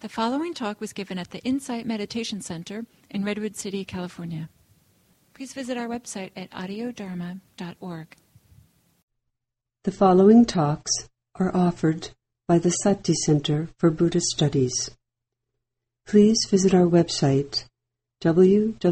[0.00, 4.48] The following talk was given at the Insight Meditation Center in Redwood City, California.
[5.34, 8.16] Please visit our website at audiodharma.org.
[9.84, 10.90] The following talks
[11.34, 12.08] are offered
[12.48, 14.90] by the Sati Center for Buddhist Studies.
[16.06, 17.66] Please visit our website
[18.22, 18.84] www.sati.org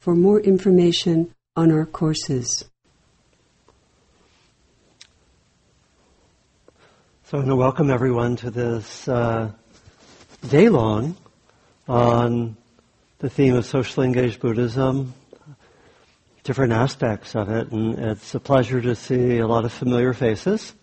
[0.00, 2.69] for more information on our courses.
[7.30, 9.52] So I want to welcome everyone to this uh,
[10.48, 11.16] day long
[11.86, 12.56] on
[13.20, 15.14] the theme of socially engaged Buddhism,
[16.42, 20.74] different aspects of it, and it's a pleasure to see a lot of familiar faces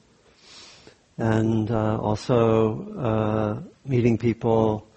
[1.17, 4.87] and uh, also uh, meeting people,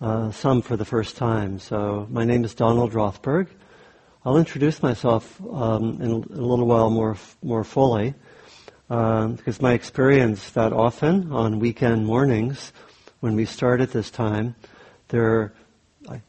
[0.00, 1.58] uh, some for the first time.
[1.58, 3.48] So my name is Donald Rothberg.
[4.24, 8.14] I'll introduce myself um, in a little while more more fully
[8.90, 12.72] um, because my experience that often on weekend mornings
[13.20, 14.54] when we start at this time,
[15.08, 15.52] there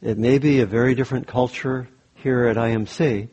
[0.01, 3.29] it may be a very different culture here at IMC,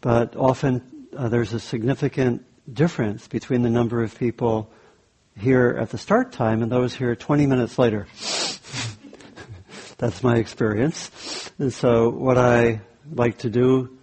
[0.00, 4.70] but often uh, there's a significant difference between the number of people
[5.38, 8.06] here at the start time and those here 20 minutes later.
[9.98, 11.50] That's my experience.
[11.58, 13.98] And so what I like to do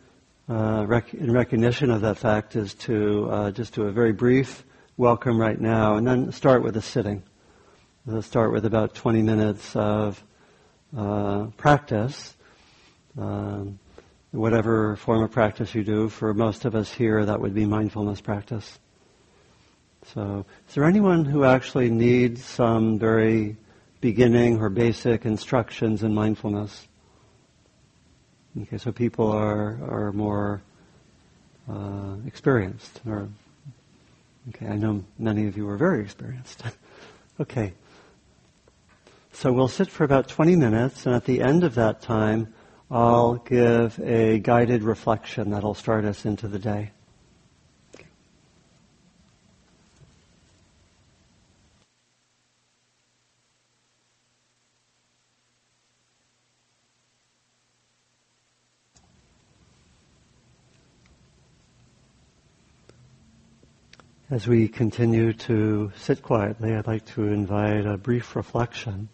[0.50, 4.66] uh, rec- in recognition of that fact is to uh, just do a very brief
[4.98, 7.22] welcome right now and then start with a sitting.
[8.06, 10.24] We'll start with about 20 minutes of
[10.98, 12.36] uh, practice,
[13.18, 13.78] um,
[14.32, 16.10] whatever form of practice you do.
[16.10, 18.80] For most of us here, that would be mindfulness practice.
[20.14, 23.58] So, is there anyone who actually needs some very
[24.02, 26.89] beginning or basic instructions in mindfulness?
[28.58, 30.62] Okay, so people are are more
[31.70, 33.30] uh, experienced, or
[34.50, 36.64] okay, I know many of you are very experienced.
[37.40, 37.74] okay,
[39.32, 42.54] so we'll sit for about 20 minutes, and at the end of that time,
[42.90, 46.92] I'll give a guided reflection that'll start us into the day.
[64.32, 69.10] As we continue to sit quietly, I'd like to invite a brief reflection.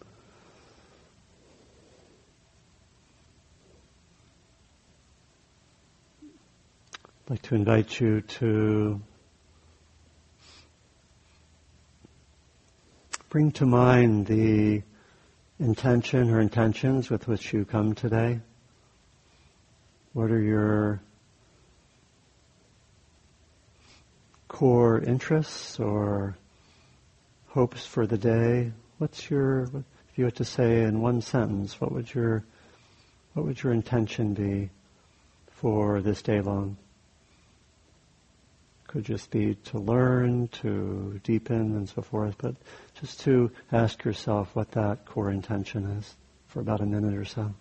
[6.22, 9.00] I'd like to invite you to
[13.30, 14.82] bring to mind the
[15.58, 18.40] intention or intentions with which you come today.
[20.12, 21.00] What are your
[24.56, 26.34] core interests or
[27.48, 28.72] hopes for the day?
[28.96, 32.42] What's your, if you had to say in one sentence, what would your,
[33.34, 34.70] what would your intention be
[35.50, 36.78] for this day long?
[38.86, 42.54] Could just be to learn, to deepen, and so forth, but
[42.98, 46.14] just to ask yourself what that core intention is
[46.48, 47.52] for about a minute or so.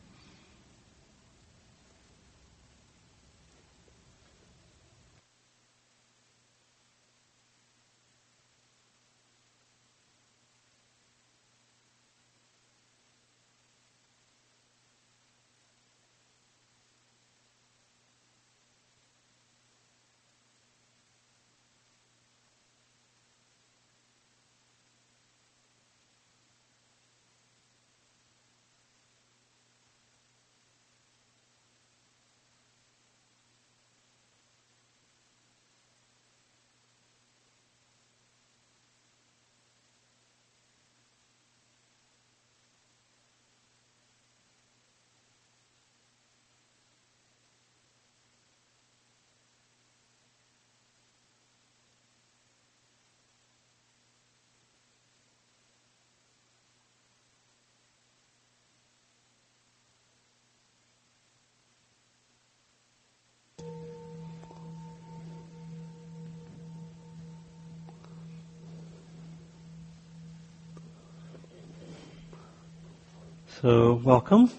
[73.62, 74.52] So, welcome.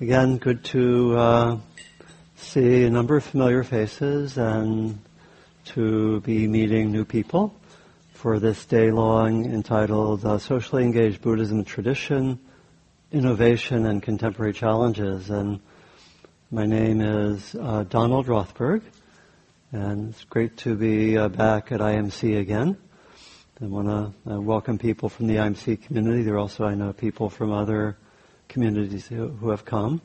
[0.00, 1.58] Again, good to uh,
[2.34, 4.98] see a number of familiar faces and
[5.66, 7.54] to be meeting new people
[8.12, 12.40] for this day long entitled uh, Socially Engaged Buddhism Tradition,
[13.12, 15.30] Innovation and Contemporary Challenges.
[15.30, 15.60] And
[16.50, 18.82] my name is uh, Donald Rothberg,
[19.70, 22.76] And it's great to be uh, back at IMC again.
[23.62, 23.86] I want
[24.26, 26.24] to uh, welcome people from the IMC community.
[26.24, 27.96] There are also, I know, people from other
[28.48, 30.00] communities who, have come.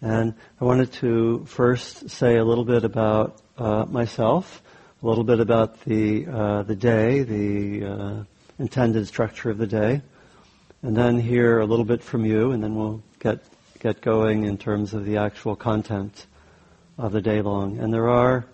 [0.00, 4.62] And I wanted to first say a little bit about uh, myself,
[5.02, 8.24] a little bit about the uh, the day, the uh,
[8.58, 10.02] intended structure of the day,
[10.82, 13.42] and then hear a little bit from you, and then we'll get
[13.80, 16.26] get going in terms of the actual content
[16.96, 17.78] of the day long.
[17.78, 18.44] And there are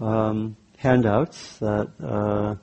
[0.00, 2.56] um, handouts that, uh,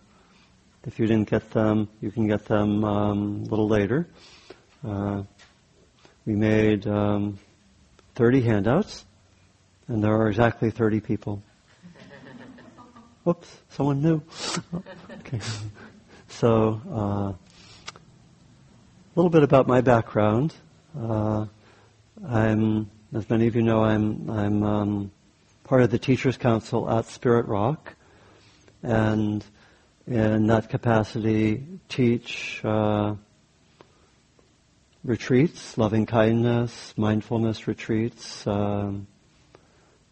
[0.86, 4.08] if you didn't get them, you can get them um, a little later.
[4.86, 5.24] Uh,
[6.26, 7.40] we made um,
[8.16, 9.06] 30 handouts,
[9.88, 11.42] and there are exactly 30 people.
[13.24, 14.22] Whoops, someone new.
[15.20, 15.40] okay.
[16.28, 20.54] So, uh, a little bit about my background.
[20.98, 21.46] Uh,
[22.28, 25.12] I'm, as many of you know, I'm, I'm um,
[25.64, 27.96] part of the Teachers Council at Spirit Rock,
[28.84, 29.44] and
[30.08, 33.16] in that capacity, teach uh,
[35.04, 38.46] retreats, loving kindness, mindfulness retreats.
[38.46, 39.08] Um,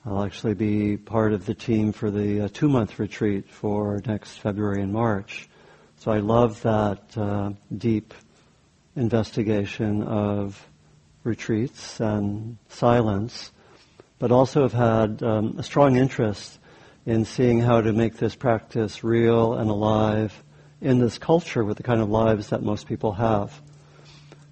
[0.06, 4.82] I'll actually be part of the team for the uh, two-month retreat for next February
[4.82, 5.48] and March.
[5.98, 8.14] So I love that uh, deep
[8.96, 10.68] investigation of
[11.24, 13.52] retreats and silence,
[14.18, 16.58] but also have had um, a strong interest
[17.06, 20.44] in seeing how to make this practice real and alive
[20.82, 23.62] in this culture with the kind of lives that most people have.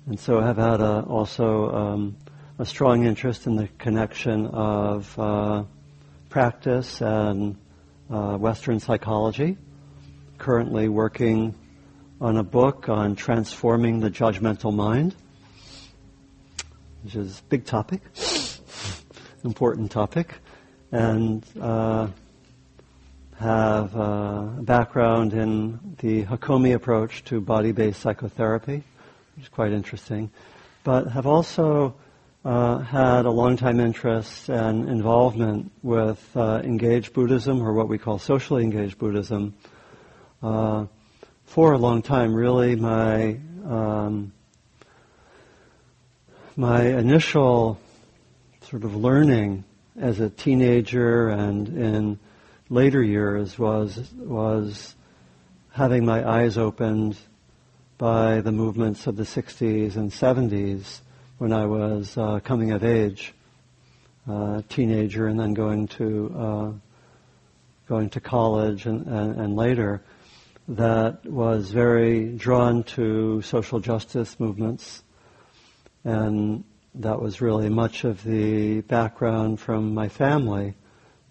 [0.07, 2.17] And so have had a, also um,
[2.57, 5.63] a strong interest in the connection of uh,
[6.29, 7.57] practice and
[8.09, 9.57] uh, Western psychology.
[10.37, 11.55] Currently working
[12.19, 15.15] on a book on transforming the judgmental mind
[17.07, 18.01] which is a big topic,
[19.45, 20.35] important topic,
[20.91, 22.07] and uh,
[23.37, 23.99] have uh,
[24.57, 28.83] a background in the Hakomi approach to body-based psychotherapy,
[29.37, 30.31] which is quite interesting,
[30.83, 31.93] but have also
[32.43, 38.17] uh, had a long-time interest and involvement with uh, engaged Buddhism, or what we call
[38.17, 39.53] socially engaged Buddhism,
[40.41, 40.87] uh,
[41.45, 42.33] for a long time.
[42.33, 44.33] Really, my um,
[46.55, 47.79] my initial
[48.61, 49.65] sort of learning
[49.99, 52.19] as a teenager and in
[52.69, 54.95] later years was was
[55.73, 57.15] having my eyes opened
[57.97, 61.01] by the movements of the 60s and 70s
[61.37, 63.33] when I was uh, coming of age,
[64.29, 66.71] uh, teenager, and then going to uh,
[67.87, 70.01] going to college and, and, and later.
[70.67, 75.01] That was very drawn to social justice movements
[76.03, 76.63] and
[76.95, 80.73] that was really much of the background from my family.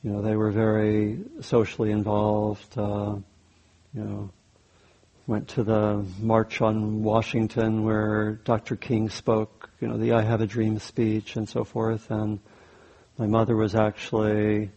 [0.03, 2.79] You know, they were very socially involved.
[2.79, 3.17] Uh,
[3.95, 4.31] you know,
[5.27, 8.77] went to the March on Washington where Dr.
[8.77, 9.71] King spoke.
[9.81, 12.11] You know, the "I Have a Dream" speech and so forth.
[12.11, 12.39] And
[13.19, 14.71] my mother was actually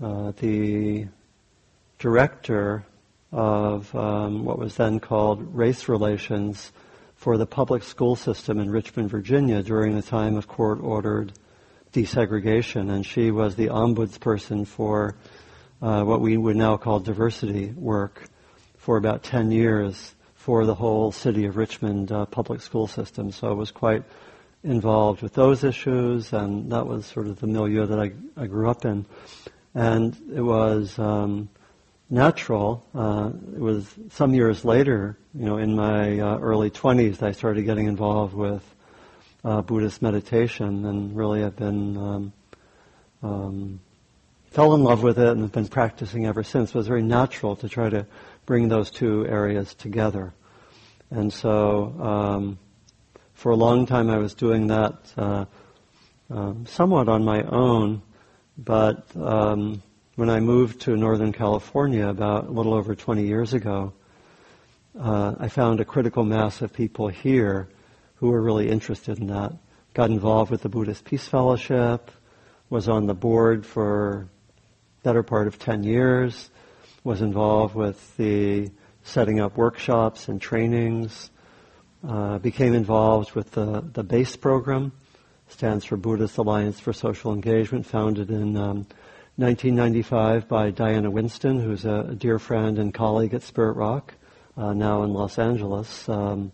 [0.00, 1.08] uh, the
[1.98, 2.84] director
[3.32, 6.72] of um, what was then called race relations
[7.16, 11.32] for the public school system in Richmond, Virginia during the time of court-ordered
[11.92, 15.16] desegregation, and she was the ombudsperson for
[15.82, 18.29] uh, what we would now call diversity work
[18.90, 23.30] for about 10 years for the whole city of Richmond uh, public school system.
[23.30, 24.02] So I was quite
[24.64, 28.68] involved with those issues, and that was sort of the milieu that I, I grew
[28.68, 29.06] up in.
[29.76, 31.50] And it was um,
[32.10, 32.84] natural.
[32.92, 37.62] Uh, it was some years later, you know, in my uh, early 20s, I started
[37.62, 38.64] getting involved with
[39.44, 42.32] uh, Buddhist meditation, and really I've been um,
[43.22, 43.80] um,
[44.50, 46.70] fell in love with it and have been practicing ever since.
[46.70, 48.04] It was very natural to try to
[48.50, 50.34] bring those two areas together,
[51.08, 52.58] and so um,
[53.32, 55.44] for a long time I was doing that uh,
[56.30, 58.02] um, somewhat on my own,
[58.58, 59.80] but um,
[60.16, 63.92] when I moved to Northern California about a little over 20 years ago,
[64.98, 67.68] uh, I found a critical mass of people here
[68.16, 69.52] who were really interested in that.
[69.94, 72.10] Got involved with the Buddhist Peace Fellowship,
[72.68, 74.26] was on the board for
[75.04, 76.50] better part of 10 years,
[77.04, 78.70] was involved with the
[79.02, 81.30] setting up workshops and trainings,
[82.06, 84.92] uh, became involved with the, the BASE program,
[85.48, 88.86] stands for Buddhist Alliance for Social Engagement, founded in um,
[89.36, 94.14] 1995 by Diana Winston, who's a dear friend and colleague at Spirit Rock,
[94.56, 96.52] uh, now in Los Angeles, um,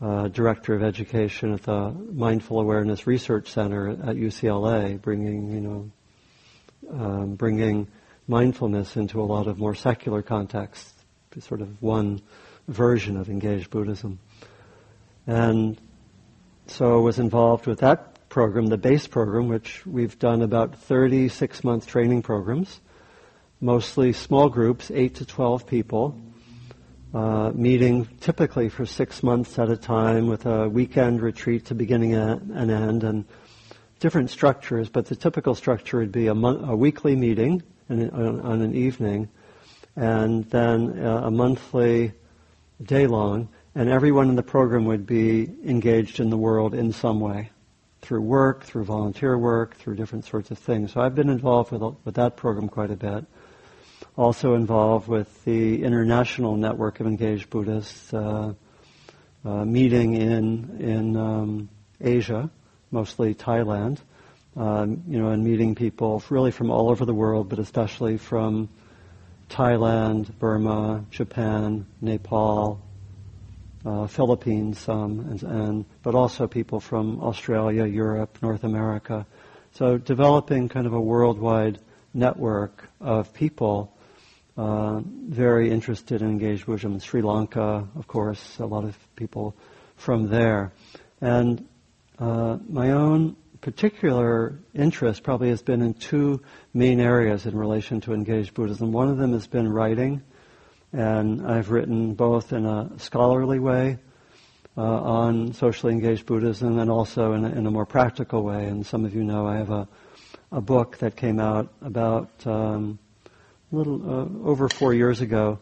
[0.00, 5.90] uh, director of education at the Mindful Awareness Research Center at UCLA, bringing you know
[6.90, 7.86] um, bringing
[8.32, 10.90] mindfulness into a lot of more secular contexts,
[11.40, 12.18] sort of one
[12.66, 14.18] version of engaged Buddhism.
[15.26, 15.78] And
[16.66, 21.62] so I was involved with that program, the base program, which we've done about 36
[21.62, 22.80] month training programs,
[23.60, 26.18] mostly small groups, 8 to 12 people,
[27.12, 32.14] uh, meeting typically for six months at a time with a weekend retreat to beginning
[32.14, 33.26] and end and
[34.00, 37.62] different structures, but the typical structure would be a, mon- a weekly meeting
[37.92, 39.28] on, on, an evening
[39.96, 42.12] and then a monthly
[42.82, 47.20] day long and everyone in the program would be engaged in the world in some
[47.20, 47.50] way
[48.02, 50.92] through work, through volunteer work, through different sorts of things.
[50.92, 53.24] So I've been involved with, with that program quite a bit.
[54.16, 58.52] Also involved with the International Network of Engaged Buddhists uh,
[59.44, 61.68] uh, meeting in in um,
[62.00, 62.50] Asia,
[62.90, 63.98] mostly Thailand.
[64.54, 68.68] Um, you know, and meeting people really from all over the world, but especially from
[69.48, 72.78] Thailand, Burma, Japan, Nepal,
[73.84, 79.26] uh, Philippines, some, and, and, but also people from Australia, Europe, North America.
[79.72, 81.78] So developing kind of a worldwide
[82.12, 83.96] network of people
[84.56, 86.98] uh, very interested in engaged Buddhism.
[87.00, 89.56] Sri Lanka, of course, a lot of people
[89.96, 90.72] from there.
[91.22, 91.66] And
[92.18, 96.42] uh, my own particular interest probably has been in two
[96.74, 98.92] main areas in relation to engaged Buddhism.
[98.92, 100.22] One of them has been writing
[100.92, 103.98] and I've written both in a scholarly way
[104.76, 108.66] uh, on socially engaged Buddhism and also in a, in a, more practical way.
[108.66, 109.88] And some of you know I have a,
[110.50, 112.98] a book that came out about um,
[113.72, 115.58] a little uh, over four years ago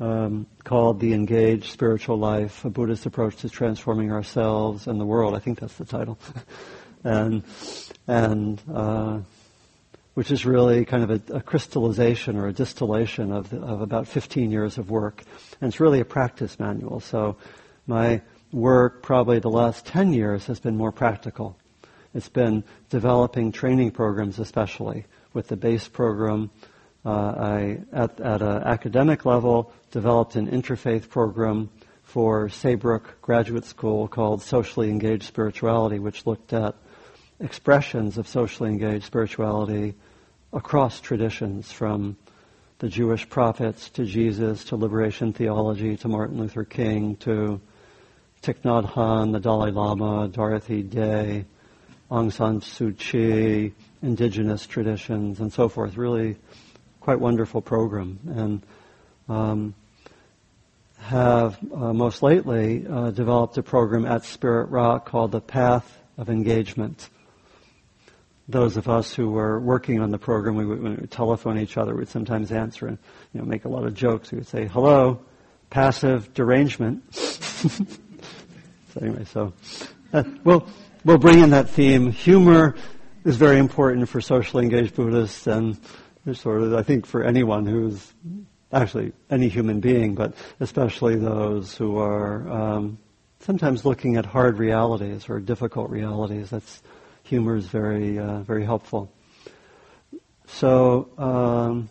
[0.00, 5.34] um, called The Engaged Spiritual Life, a Buddhist approach to transforming ourselves and the world.
[5.34, 6.18] I think that's the title.
[7.04, 7.42] and
[8.06, 9.18] and uh,
[10.14, 14.06] which is really kind of a, a crystallization or a distillation of, the, of about
[14.06, 15.22] 15 years of work.
[15.60, 17.00] And it's really a practice manual.
[17.00, 17.36] So
[17.86, 18.20] my
[18.52, 21.56] work, probably the last 10 years, has been more practical.
[22.14, 26.50] It's been developing training programs, especially with the base program.
[27.04, 31.70] Uh, I, at, at an academic level, developed an interfaith program
[32.02, 36.76] for Saybrook Graduate School called Socially Engaged Spirituality, which looked at
[37.42, 39.94] expressions of socially engaged spirituality
[40.52, 42.16] across traditions from
[42.78, 47.60] the Jewish prophets to Jesus to liberation theology to Martin Luther King to
[48.42, 51.44] Thich Nhat Hanh, the Dalai Lama, Dorothy Day,
[52.10, 53.72] Aung San Suu Kyi,
[54.02, 55.96] indigenous traditions, and so forth.
[55.96, 56.36] Really
[57.00, 58.18] quite wonderful program.
[58.26, 58.62] And
[59.28, 59.74] um,
[60.98, 66.28] have uh, most lately uh, developed a program at Spirit Rock called the Path of
[66.28, 67.08] Engagement
[68.52, 71.76] those of us who were working on the program, we would, we would telephone each
[71.76, 71.94] other.
[71.94, 72.98] We'd sometimes answer and
[73.32, 74.30] you know make a lot of jokes.
[74.30, 75.20] We would say, "Hello,
[75.70, 77.86] passive derangement." so
[79.00, 79.52] anyway, so
[80.12, 80.66] uh, we'll
[81.04, 82.12] we'll bring in that theme.
[82.12, 82.76] Humor
[83.24, 85.78] is very important for socially engaged Buddhists, and
[86.34, 88.12] sort of I think for anyone who's
[88.72, 92.98] actually any human being, but especially those who are um,
[93.40, 96.50] sometimes looking at hard realities or difficult realities.
[96.50, 96.82] That's
[97.22, 99.12] humor is very, uh, very helpful.
[100.46, 101.88] So, um,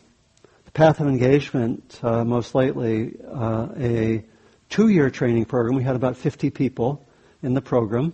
[0.66, 4.24] the path of engagement, uh, most lately, uh, a
[4.70, 5.76] two-year training program.
[5.76, 7.06] We had about 50 people
[7.44, 8.14] in the program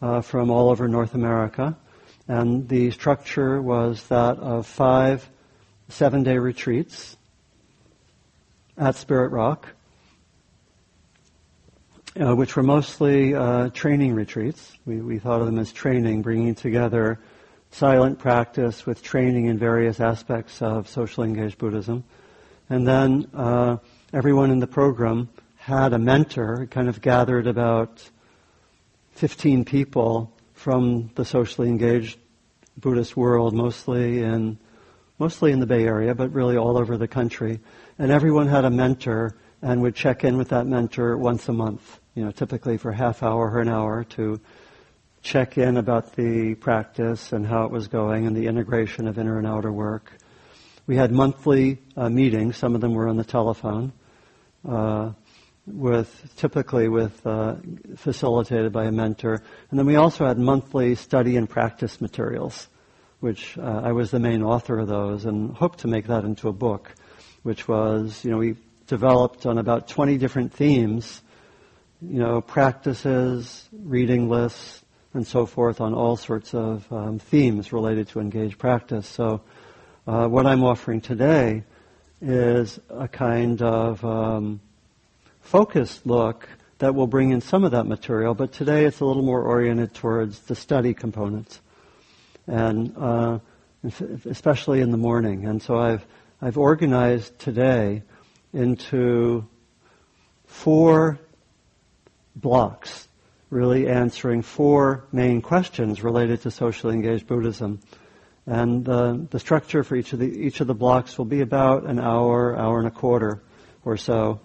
[0.00, 1.76] uh, from all over North America,
[2.28, 5.28] and the structure was that of five
[5.88, 7.16] seven-day retreats
[8.76, 9.74] at Spirit Rock
[12.20, 14.72] uh, which were mostly uh, training retreats.
[14.84, 17.20] We, we thought of them as training, bringing together
[17.70, 22.04] silent practice with training in various aspects of socially engaged Buddhism.
[22.70, 23.76] And then uh,
[24.12, 28.08] everyone in the program had a mentor, kind of gathered about
[29.12, 32.18] 15 people from the socially engaged
[32.76, 34.58] Buddhist world, mostly in
[35.20, 37.58] mostly in the Bay Area, but really all over the country.
[37.98, 41.98] And everyone had a mentor and would check in with that mentor once a month
[42.18, 44.40] you know, typically for half hour or an hour to
[45.22, 49.38] check in about the practice and how it was going and the integration of inner
[49.38, 50.12] and outer work.
[50.88, 52.56] We had monthly uh, meetings.
[52.56, 53.92] Some of them were on the telephone,
[54.68, 55.12] uh,
[55.64, 57.54] with typically with uh,
[57.94, 59.40] facilitated by a mentor.
[59.70, 62.66] And then we also had monthly study and practice materials,
[63.20, 66.48] which uh, I was the main author of those, and hoped to make that into
[66.48, 66.92] a book,
[67.44, 68.56] which was you know we
[68.88, 71.22] developed on about 20 different themes
[72.00, 78.08] you know, practices, reading lists, and so forth on all sorts of um, themes related
[78.08, 79.06] to engaged practice.
[79.06, 79.40] So
[80.06, 81.64] uh, what I'm offering today
[82.20, 84.60] is a kind of um,
[85.40, 89.24] focused look that will bring in some of that material, but today it's a little
[89.24, 91.60] more oriented towards the study components,
[92.46, 93.38] and uh,
[94.24, 95.46] especially in the morning.
[95.46, 96.06] And so I've
[96.40, 98.02] I've organized today
[98.52, 99.44] into
[100.46, 101.18] four
[102.40, 103.08] blocks,
[103.50, 107.80] really answering four main questions related to socially engaged Buddhism.
[108.46, 111.84] And uh, the structure for each of the each of the blocks will be about
[111.84, 113.42] an hour, hour and a quarter,
[113.84, 114.40] or so.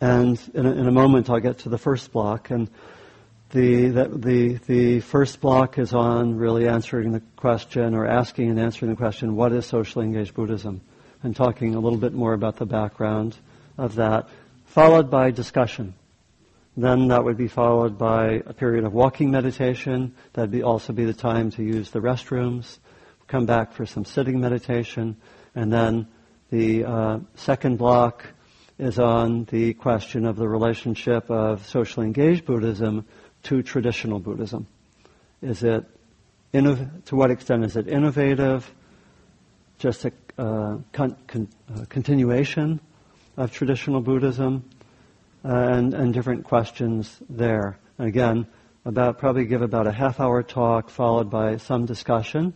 [0.00, 2.50] And in a, in a moment, I'll get to the first block.
[2.50, 2.68] And
[3.50, 8.58] the, the, the, the first block is on really answering the question or asking and
[8.58, 10.80] answering the question, what is socially engaged Buddhism?
[11.22, 13.36] And talking a little bit more about the background
[13.78, 14.28] of that,
[14.64, 15.94] followed by discussion.
[16.76, 20.14] Then that would be followed by a period of walking meditation.
[20.32, 22.78] That'd be also be the time to use the restrooms.
[23.26, 25.16] Come back for some sitting meditation.
[25.54, 26.08] And then
[26.50, 28.26] the uh, second block
[28.78, 33.06] is on the question of the relationship of socially engaged Buddhism
[33.44, 34.66] to traditional Buddhism.
[35.42, 35.84] Is it,
[36.52, 38.72] to what extent is it innovative,
[39.78, 42.80] just a uh, con- con- uh, continuation
[43.36, 44.64] of traditional Buddhism,
[45.42, 47.78] and, and different questions there.
[47.98, 48.46] And again,
[48.84, 52.54] about probably give about a half hour talk followed by some discussion,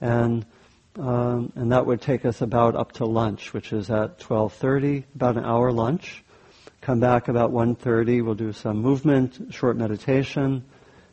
[0.00, 0.46] and
[0.98, 5.36] um, and that would take us about up to lunch, which is at 12:30, about
[5.36, 6.24] an hour lunch.
[6.80, 8.24] Come back about 1:30.
[8.24, 10.64] We'll do some movement, short meditation,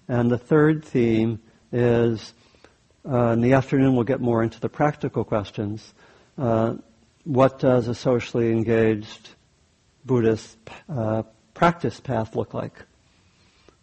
[0.08, 1.40] and the third theme
[1.72, 2.34] is
[3.06, 3.96] uh, in the afternoon.
[3.96, 5.94] We'll get more into the practical questions.
[6.38, 6.76] Uh,
[7.26, 9.36] what does a socially engaged
[10.08, 10.58] Buddhist
[10.90, 11.24] uh,
[11.54, 12.74] practice path look like?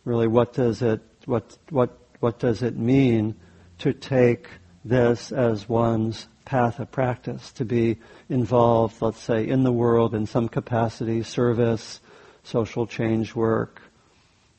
[0.05, 3.37] Really, what does it what what what does it mean
[3.79, 4.49] to take
[4.85, 10.27] this as one's path of practice, to be involved, let's say, in the world in
[10.27, 12.01] some capacity, service,
[12.43, 13.81] social change work,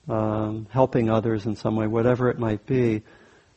[0.08, 3.04] um, helping others in some way, whatever it might be.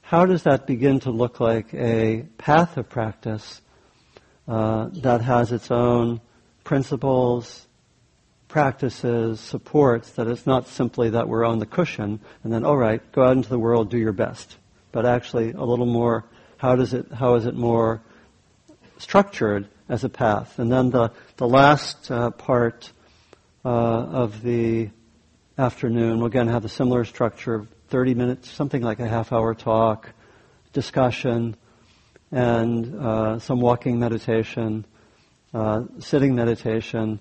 [0.03, 3.61] How does that begin to look like a path of practice
[4.47, 6.21] uh, that has its own
[6.65, 7.68] principles,
[8.49, 13.01] practices, supports, that it's not simply that we're on the cushion and then, all right,
[13.13, 14.57] go out into the world, do your best,
[14.91, 16.25] but actually a little more
[16.59, 18.03] how does it, how is it more
[18.99, 20.59] structured as a path?
[20.59, 22.93] And then the, the last uh, part
[23.65, 24.91] uh, of the
[25.57, 29.55] afternoon, we'll again have a similar structure of 30 minutes, something like a half hour
[29.55, 30.11] talk,
[30.73, 31.57] discussion,
[32.33, 34.85] and uh, some walking meditation,
[35.55, 37.21] uh, sitting meditation.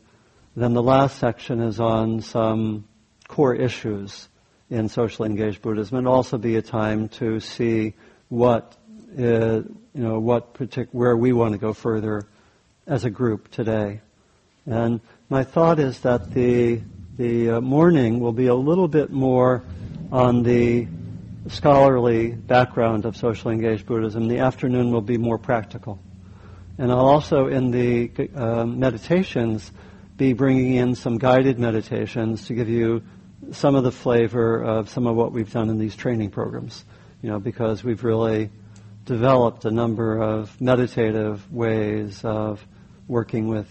[0.58, 2.86] Then the last section is on some
[3.28, 4.28] core issues
[4.72, 7.94] in socially engaged Buddhism, and also be a time to see
[8.30, 8.76] what
[9.20, 12.26] uh, you know, what partic- where we want to go further
[12.88, 14.02] as a group today.
[14.66, 16.82] And my thought is that the
[17.18, 19.62] the uh, morning will be a little bit more
[20.12, 20.88] on the
[21.50, 24.28] scholarly background of socially engaged Buddhism.
[24.28, 26.00] The afternoon will be more practical.
[26.80, 29.72] And I'll also, in the uh, meditations,
[30.18, 33.04] be bringing in some guided meditations to give you
[33.52, 36.84] some of the flavor of some of what we've done in these training programs.
[37.22, 38.50] You know, because we've really
[39.06, 42.66] developed a number of meditative ways of
[43.08, 43.68] working with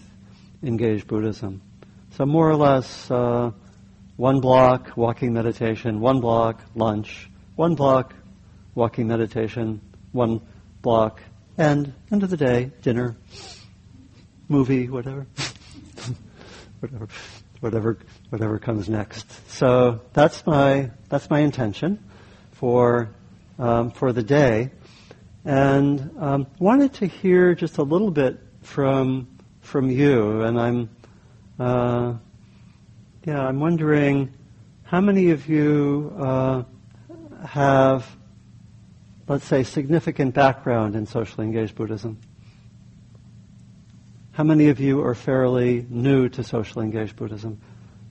[0.63, 1.61] engaged Buddhism.
[2.11, 3.51] So more or less, uh,
[4.17, 8.15] one block walking meditation, one block lunch, one block
[8.73, 9.79] walking meditation,
[10.11, 10.41] one
[10.81, 11.21] block,
[11.57, 13.15] and end of the day dinner,
[14.49, 15.27] movie, whatever,
[16.79, 17.07] whatever,
[17.59, 17.97] whatever,
[18.29, 19.49] whatever comes next.
[19.49, 22.03] So that's my that's my intention
[22.51, 23.09] for
[23.59, 24.71] um, for the day
[25.47, 29.27] and um, wanted to hear just a little bit from
[29.61, 30.41] from you.
[30.41, 30.89] And I'm,
[31.59, 32.13] uh,
[33.25, 34.33] yeah, I'm wondering
[34.83, 36.63] how many of you uh,
[37.45, 38.15] have,
[39.27, 42.17] let's say, significant background in socially engaged Buddhism.
[44.37, 47.59] How many of you are fairly new to socially engaged Buddhism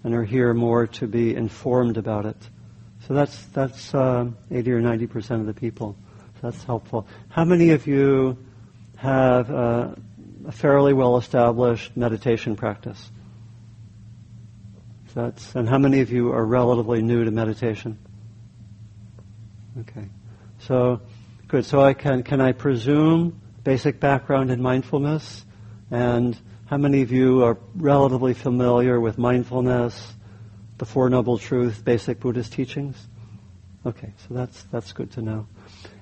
[0.03, 2.37] and are here more to be informed about it?
[3.07, 5.95] So that's that's uh, 80 or 90 percent of the people.
[6.43, 7.07] That's helpful.
[7.29, 8.39] How many of you
[8.97, 9.95] have uh,
[10.49, 13.09] a fairly well-established meditation practice?
[15.15, 17.99] That's, and how many of you are relatively new to meditation?
[19.79, 20.09] Okay.
[20.59, 21.03] So,
[21.47, 21.65] good.
[21.65, 25.46] So I can, can I presume basic background in mindfulness?
[25.91, 30.15] And how many of you are relatively familiar with mindfulness,
[30.79, 32.97] the Four Noble Truths, basic Buddhist teachings?
[33.85, 35.47] Okay, so that's that's good to know.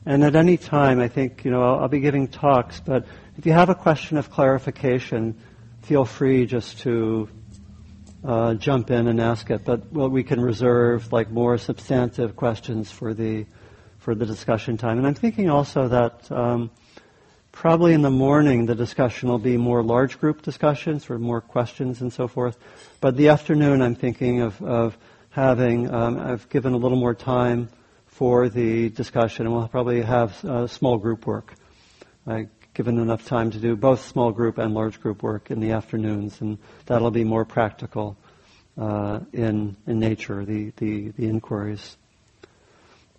[0.06, 3.44] And at any time, I think you know I'll, I'll be giving talks, but if
[3.44, 5.38] you have a question of clarification,
[5.82, 7.28] feel free just to
[8.24, 9.66] uh, jump in and ask it.
[9.66, 13.44] But well, we can reserve like more substantive questions for the
[13.98, 14.96] for the discussion time.
[14.96, 16.32] And I'm thinking also that.
[16.32, 16.70] Um,
[17.54, 22.00] Probably in the morning, the discussion will be more large group discussions or more questions
[22.00, 22.58] and so forth.
[23.00, 24.98] But the afternoon, I'm thinking of, of
[25.30, 27.68] having, um, I've given a little more time
[28.06, 31.54] for the discussion, and we'll probably have uh, small group work.
[32.26, 35.70] I've given enough time to do both small group and large group work in the
[35.70, 38.16] afternoons, and that'll be more practical
[38.76, 41.96] uh, in, in nature, the, the, the inquiries.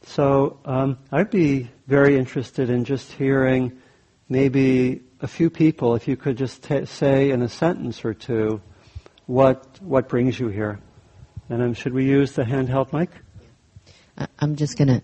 [0.03, 3.81] So um, I'd be very interested in just hearing
[4.29, 8.61] maybe a few people, if you could just t- say in a sentence or two
[9.25, 10.79] what, what brings you here.
[11.49, 13.09] And um, should we use the handheld mic?
[14.39, 15.01] I'm just gonna.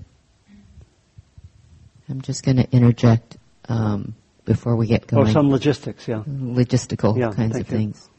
[2.09, 3.37] I'm just gonna interject
[3.69, 5.27] um, before we get going.
[5.27, 6.23] Oh, some logistics, yeah.
[6.27, 7.77] Logistical Yeah, kinds of you.
[7.77, 8.09] things.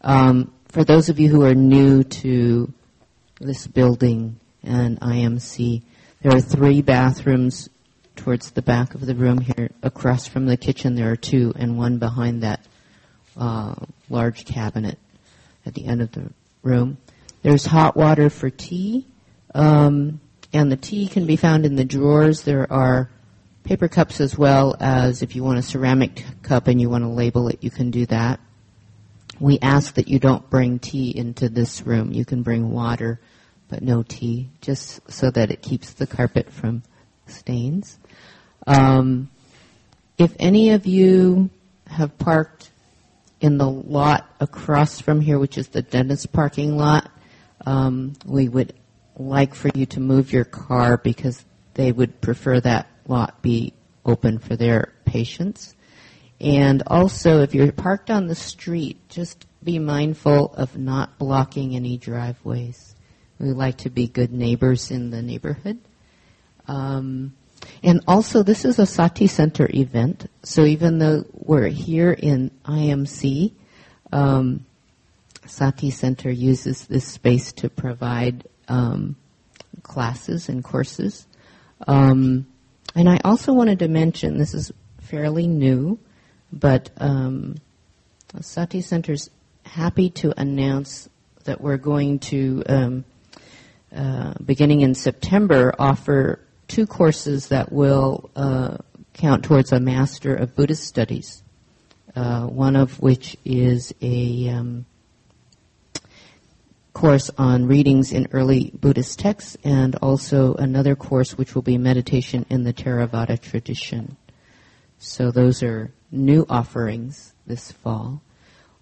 [0.00, 2.72] Um, for those of you who are new to
[3.40, 5.82] this building and IMC,
[6.22, 7.68] there are three bathrooms
[8.16, 9.70] towards the back of the room here.
[9.82, 12.60] Across from the kitchen, there are two, and one behind that
[13.36, 13.74] uh,
[14.08, 14.98] large cabinet
[15.66, 16.30] at the end of the
[16.62, 16.98] room.
[17.42, 19.06] There's hot water for tea,
[19.54, 20.20] um,
[20.52, 22.42] and the tea can be found in the drawers.
[22.42, 23.10] There are
[23.64, 27.08] paper cups as well as if you want a ceramic cup and you want to
[27.08, 28.40] label it, you can do that.
[29.40, 32.12] We ask that you don't bring tea into this room.
[32.12, 33.20] You can bring water,
[33.68, 36.82] but no tea, just so that it keeps the carpet from
[37.26, 37.98] stains.
[38.66, 39.30] Um,
[40.18, 41.50] if any of you
[41.86, 42.70] have parked
[43.40, 47.10] in the lot across from here, which is the dentist parking lot,
[47.66, 48.74] um, we would
[49.16, 53.72] like for you to move your car because they would prefer that lot be
[54.04, 55.74] open for their patients.
[56.40, 61.96] And also, if you're parked on the street, just be mindful of not blocking any
[61.96, 62.96] driveways.
[63.38, 65.78] We like to be good neighbors in the neighborhood.
[66.68, 67.34] Um,
[67.82, 73.52] and also, this is a Sati Center event, so even though we're here in IMC,
[74.12, 74.64] um,
[75.46, 79.16] Sati Center uses this space to provide um,
[79.82, 81.26] classes and courses.
[81.86, 82.46] Um,
[82.94, 85.98] and I also wanted to mention this is fairly new,
[86.52, 87.56] but um,
[88.40, 89.30] Sati Center's
[89.64, 91.08] happy to announce
[91.44, 93.04] that we're going to, um,
[93.94, 96.40] uh, beginning in September, offer
[96.72, 98.78] two courses that will uh,
[99.12, 101.42] count towards a Master of Buddhist Studies.
[102.16, 104.86] Uh, one of which is a um,
[106.94, 112.46] course on readings in early Buddhist texts, and also another course which will be meditation
[112.48, 114.16] in the Theravada tradition.
[114.98, 118.22] So those are new offerings this fall.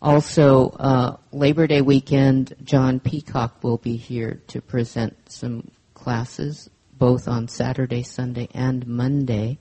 [0.01, 7.27] Also, uh, Labor Day weekend, John Peacock will be here to present some classes, both
[7.27, 9.59] on Saturday, Sunday, and Monday.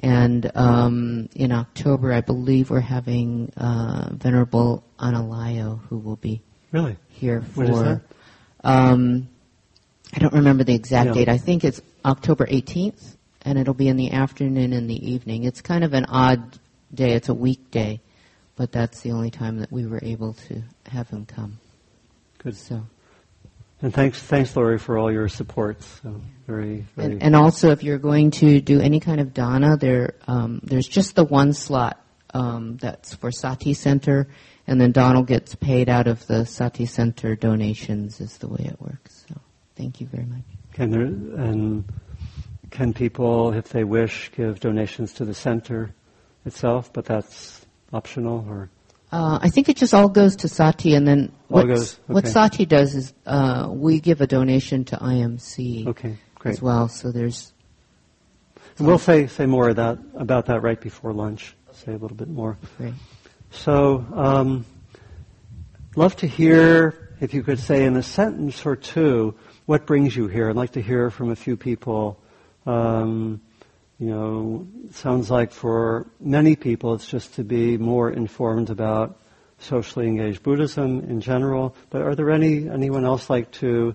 [0.00, 6.96] And um, in October, I believe we're having uh, Venerable Analayo, who will be Really?
[7.08, 7.62] here for.
[7.62, 8.02] What is that?
[8.62, 9.28] Um,
[10.14, 11.14] I don't remember the exact Yeah.
[11.14, 11.28] date.
[11.28, 15.44] I think it's October 18th, and it'll be in the afternoon and the evening.
[15.44, 16.58] It's kind of an odd
[16.94, 17.12] day.
[17.14, 18.00] It's a weekday,
[18.56, 21.58] but that's the only time that we were able to have him come.
[22.38, 22.56] Good.
[22.56, 22.86] So,
[23.80, 25.82] And thanks, thanks, Lori, for all your support.
[25.82, 27.12] So very, very.
[27.12, 30.88] and, and also, if you're going to do any kind of dana, there um, there's
[30.88, 34.26] just the one slot um, that's for Sati Center,
[34.66, 38.20] and then Donald gets paid out of the Sati Center donations.
[38.20, 39.24] Is the way it works.
[39.28, 39.40] So,
[39.76, 40.42] thank you very much.
[40.72, 41.84] Can there, and
[42.70, 45.94] can people, if they wish, give donations to the center
[46.44, 46.92] itself?
[46.92, 48.70] But that's optional, or
[49.10, 52.26] Uh, I think it just all goes to Sati, and then what, goes, what.
[52.26, 56.88] Sati does is uh, we give a donation to IMC okay, as well.
[56.88, 57.52] So there's
[58.76, 61.56] And we'll say say more of that about that right before lunch.
[61.72, 62.58] Say a little bit more.
[62.76, 62.94] great.
[63.50, 64.66] So, um,
[65.96, 70.28] love to hear if you could say in a sentence or two what brings you
[70.28, 70.50] here.
[70.50, 72.20] I'd like to hear from a few people.
[72.66, 73.40] Um,
[73.98, 79.18] you know, sounds like for many people it's just to be more informed about
[79.58, 81.74] socially engaged Buddhism in general.
[81.90, 83.94] But are there any anyone else like to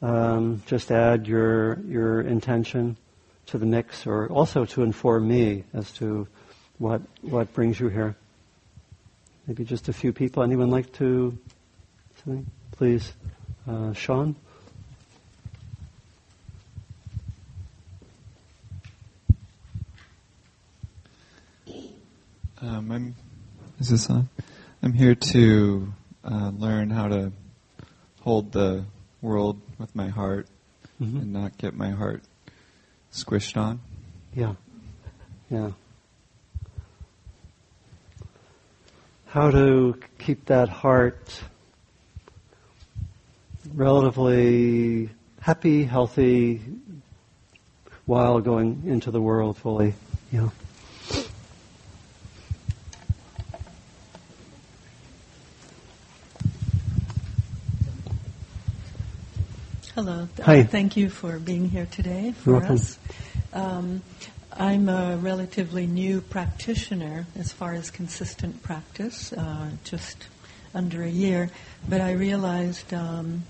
[0.00, 2.96] um, just add your your intention
[3.46, 6.26] to the mix, or also to inform me as to
[6.78, 8.16] what what brings you here?
[9.46, 10.42] Maybe just a few people.
[10.42, 11.36] Anyone like to?
[12.24, 12.46] Something?
[12.70, 13.12] Please,
[13.68, 14.36] uh, Sean.
[22.62, 24.28] Is this on?
[24.84, 25.92] I'm here to
[26.24, 27.32] uh, learn how to
[28.20, 28.84] hold the
[29.20, 30.46] world with my heart
[31.00, 31.22] Mhm.
[31.22, 32.22] and not get my heart
[33.12, 33.80] squished on.
[34.32, 34.54] Yeah.
[35.50, 35.72] Yeah.
[39.26, 41.42] How to keep that heart
[43.74, 46.60] relatively happy, healthy,
[48.06, 49.94] while going into the world fully.
[50.30, 50.50] Yeah.
[59.94, 60.26] Hello.
[60.44, 60.62] Hi.
[60.62, 62.76] Thank you for being here today for welcome.
[62.76, 62.98] us.
[63.52, 64.02] Um,
[64.50, 70.28] I'm a relatively new practitioner as far as consistent practice, uh, just
[70.74, 71.50] under a year.
[71.86, 73.42] But I realized um,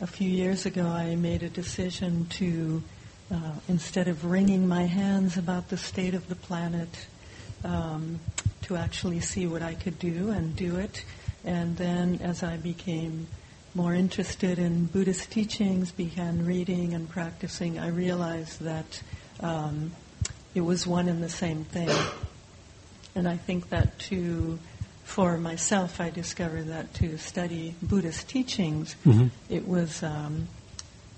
[0.00, 2.82] a few years ago I made a decision to,
[3.30, 7.06] uh, instead of wringing my hands about the state of the planet,
[7.64, 8.18] um,
[8.62, 11.04] to actually see what I could do and do it.
[11.44, 13.26] And then as I became
[13.74, 19.02] more interested in Buddhist teachings, began reading and practicing, I realized that
[19.40, 19.92] um,
[20.54, 21.90] it was one and the same thing.
[23.14, 24.58] And I think that to,
[25.04, 29.30] for myself, I discovered that to study Buddhist teachings, Mhm.
[29.48, 30.48] it was, um,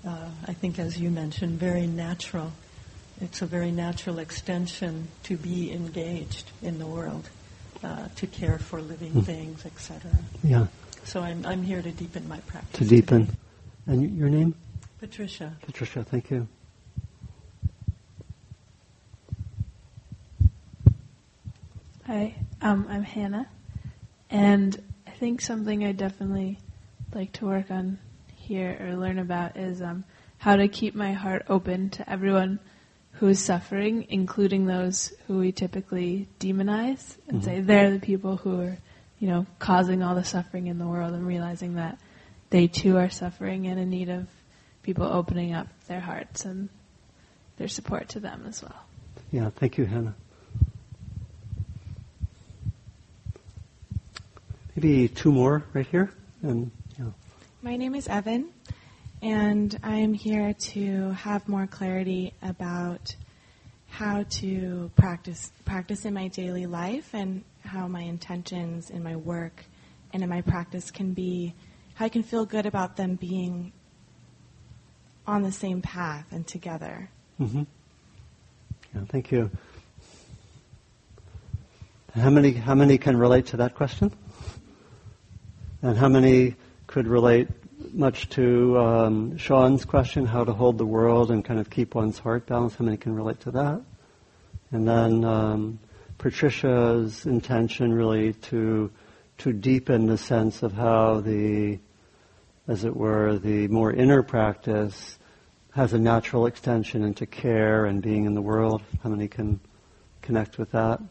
[0.05, 2.53] uh, I think, as you mentioned, very natural.
[3.21, 7.29] It's a very natural extension to be engaged in the world,
[7.83, 9.25] uh, to care for living Mm.
[9.25, 10.11] things, etc.
[10.43, 10.67] Yeah.
[11.05, 12.79] So I'm, I'm here to deepen my practice.
[12.79, 13.25] To deepen.
[13.27, 13.37] today.
[13.87, 14.55] And your name?
[14.99, 15.55] Patricia.
[15.61, 16.47] Patricia, thank you.
[22.07, 23.47] Hi, um, I'm Hannah,
[24.29, 26.59] and I think something I definitely
[27.13, 27.97] like to work on
[28.35, 30.03] here or learn about is um,
[30.37, 32.59] how to keep my heart open to everyone
[33.13, 37.45] who is suffering, including those who we typically demonize and Mhm.
[37.45, 38.77] say they're the people who are,
[39.23, 41.97] you know, causing all the suffering in the world, and realizing that
[42.49, 44.27] they too are suffering and in need of
[44.81, 46.67] people opening up their hearts and
[47.55, 48.75] their support to them as well.
[49.31, 50.13] Yeah, thank you, Hannah.
[54.75, 56.11] Maybe two more right here.
[56.41, 57.05] And yeah.
[57.61, 58.49] My name is Evan,
[59.21, 63.15] and I'm here to have more clarity about
[63.93, 69.63] how to practice practice in my daily life and how my intentions in my work
[70.11, 71.53] and in my practice can be
[71.93, 73.71] how I can feel good about them being
[75.27, 77.11] on the same path and together.
[77.37, 77.63] hmm
[78.95, 79.51] Yeah, thank you.
[82.15, 84.11] How many how many can relate to that question?
[85.83, 86.55] And how many
[86.87, 87.47] could relate
[87.93, 92.19] much to um, Sean's question, how to hold the world and kind of keep one's
[92.19, 92.77] heart balanced?
[92.77, 93.81] How many can relate to that?
[94.71, 95.79] And then um,
[96.17, 98.91] Patricia's intention really to
[99.39, 101.79] to deepen the sense of how the,
[102.67, 105.17] as it were, the more inner practice
[105.73, 108.81] has a natural extension into care and being in the world.
[109.01, 109.59] How many can
[110.21, 111.01] connect with that?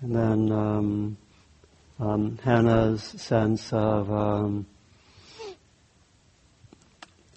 [0.00, 1.16] And then um,
[2.00, 4.66] um, Hannah's sense of um,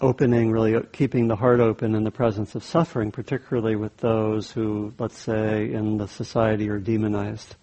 [0.02, 4.94] opening, really keeping the heart open in the presence of suffering, particularly with those who,
[5.00, 7.56] let's say, in the society are demonized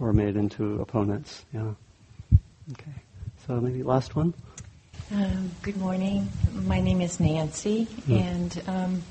[0.00, 1.44] or made into opponents.
[1.52, 1.72] Yeah.
[2.72, 2.92] Okay.
[3.46, 4.34] So maybe last one.
[5.10, 6.28] Um, good morning.
[6.52, 8.20] My name is Nancy, Mm.
[8.20, 9.02] and um,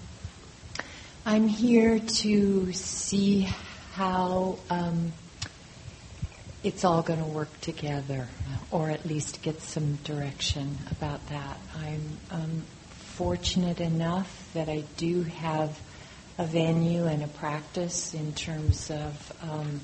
[1.25, 3.47] I'm here to see
[3.93, 5.11] how um,
[6.67, 8.27] it's all going to work together,
[8.71, 11.57] or at least get some direction about that.
[11.79, 15.79] I'm um, fortunate enough that I do have
[16.37, 19.33] a venue and a practice in terms of.
[19.41, 19.79] Um,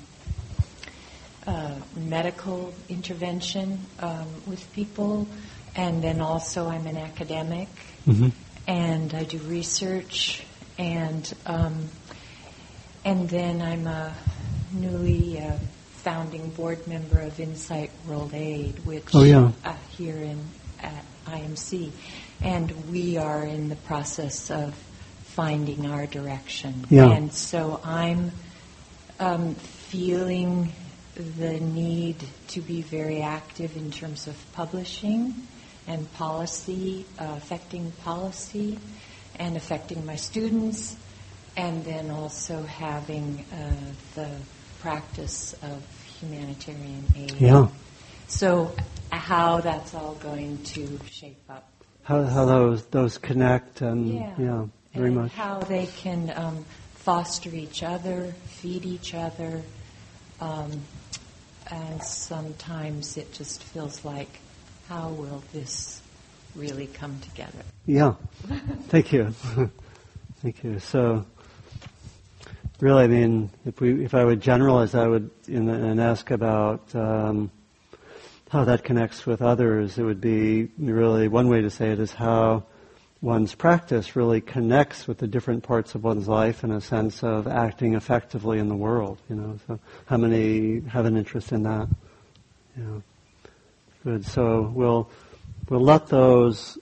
[1.46, 5.28] uh, medical intervention um, with people,
[5.76, 7.68] and then also I'm an academic,
[8.06, 8.28] Mm-hmm.
[8.66, 10.42] and I do research,
[10.78, 11.90] and um,
[13.04, 14.14] and then I'm a
[14.72, 15.56] newly uh,
[16.04, 19.50] founding board member of Insight World Aid, which Oh, yeah.
[19.64, 20.38] uh, here in
[20.82, 21.90] at IMC,
[22.42, 24.74] and we are in the process of
[25.24, 27.10] finding our direction, Yeah.
[27.10, 28.32] and so I'm
[29.18, 30.72] um, feeling
[31.14, 32.16] the need
[32.48, 35.34] to be very active in terms of publishing
[35.86, 38.78] and policy, uh, affecting policy
[39.38, 40.96] and affecting my students,
[41.56, 43.72] and then also having uh,
[44.16, 44.28] the
[44.84, 45.82] practice of
[46.20, 47.40] humanitarian aid.
[47.40, 47.68] Yeah.
[48.28, 48.74] So,
[49.10, 51.64] how that's all going to shape up.
[52.02, 55.32] How, how those those connect and yeah, very and much.
[55.32, 56.64] How they can um,
[56.96, 59.62] foster each other, feed each other,
[60.40, 60.82] Um,
[61.70, 64.40] and sometimes it just feels like,
[64.88, 66.02] how will this
[66.54, 67.64] really come together?
[67.86, 68.14] Yeah.
[68.88, 69.30] Thank you.
[70.42, 70.78] Thank you.
[70.78, 71.24] So,
[72.84, 76.94] really, I mean, if we, if I would generalize, I would in, and ask about
[76.94, 77.50] um,
[78.50, 79.96] how that connects with others.
[79.96, 82.64] It would be really one way to say it is how
[83.22, 87.46] one's practice really connects with the different parts of one's life in a sense of
[87.46, 89.18] acting effectively in the world.
[89.30, 91.88] You know, so how many have an interest in that?
[92.76, 93.00] Yeah,
[94.04, 94.26] good.
[94.26, 95.08] So we'll
[95.70, 96.76] we'll let those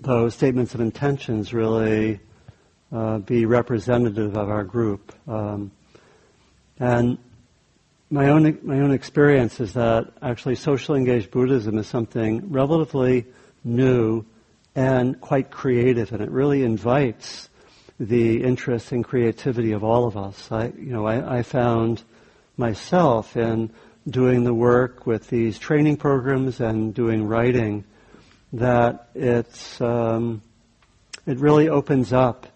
[0.00, 2.18] those statements of intentions really
[2.92, 5.14] uh, be representative of our group.
[5.28, 5.70] Um,
[6.78, 7.18] and
[8.10, 13.26] my own my own experience is that actually socially engaged Buddhism is something relatively
[13.62, 14.24] new
[14.74, 17.48] and quite creative, and it really invites
[17.98, 20.50] the interest and creativity of all of us.
[20.50, 22.02] I, you know, I, I found
[22.56, 23.70] myself in
[24.08, 27.84] doing the work with these training programs and doing writing
[28.52, 30.42] that it's um,
[31.26, 32.46] it really opens up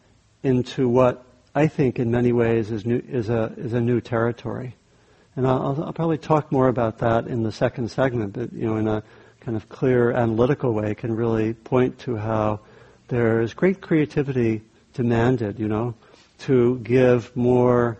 [0.44, 4.76] into what I think in many ways is new, is a is a new territory,
[5.34, 8.34] and I'll, I'll probably talk more about that in the second segment.
[8.34, 9.02] But you know, in a
[9.40, 12.60] kind of clear analytical way can really point to how
[13.08, 14.62] there is great creativity
[14.94, 15.94] demanded, you know,
[16.38, 17.98] to give more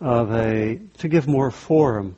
[0.00, 2.16] of a, to give more form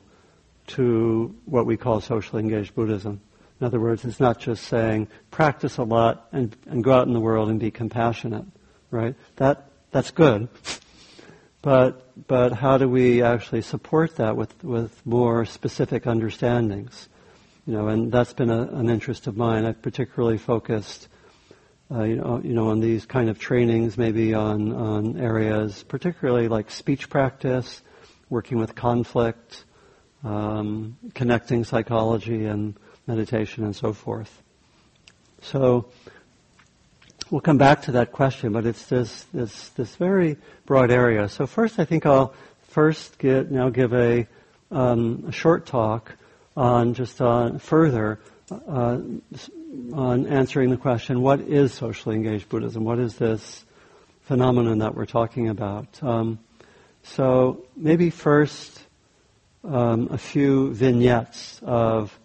[0.67, 3.19] to what we call socially engaged Buddhism.
[3.59, 7.13] In other words, it's not just saying practice a lot and, and go out in
[7.13, 8.45] the world and be compassionate,
[8.91, 9.15] right?
[9.35, 10.47] That, that's good.
[11.61, 17.09] But, but how do we actually support that with, with more specific understandings?
[17.69, 19.63] you know, and that's been a, an interest of mine.
[19.63, 21.07] I've particularly focused,
[21.91, 26.47] uh, you know, you know, on these kind of trainings, maybe on on areas, particularly
[26.47, 27.83] like speech practice,
[28.27, 29.65] working with conflict,
[30.23, 32.75] um, connecting psychology and
[33.05, 34.41] meditation, and so forth.
[35.41, 35.91] So
[37.31, 41.29] we'll come back to that question, but it's this this this very broad area.
[41.29, 42.33] So first, I think I'll
[42.69, 44.27] first get now give a,
[44.71, 46.13] um, a short talk
[46.55, 48.19] on just on further
[48.51, 48.99] uh,
[49.93, 52.83] on answering the question, what is socially engaged Buddhism?
[52.83, 53.63] What is this
[54.23, 56.01] phenomenon that we're talking about?
[56.01, 56.39] Um,
[57.03, 58.81] so maybe first
[59.63, 62.17] um, a few vignettes of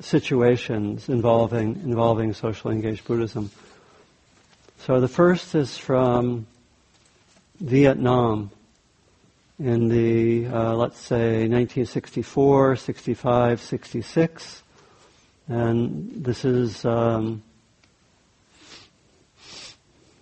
[0.00, 3.50] situations involving involving socially engaged Buddhism.
[4.84, 6.48] So the first is from
[7.60, 8.50] Vietnam
[9.60, 14.62] in the, uh, let's say, 1964, 65, 66.
[15.46, 17.44] And this is um,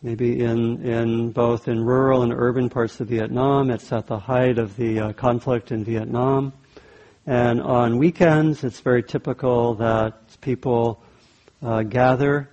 [0.02, 3.70] maybe in, in both in rural and urban parts of Vietnam.
[3.70, 6.52] It's at the height of the uh, conflict in Vietnam.
[7.26, 11.02] And on weekends, it's very typical that people
[11.62, 12.50] uh, gather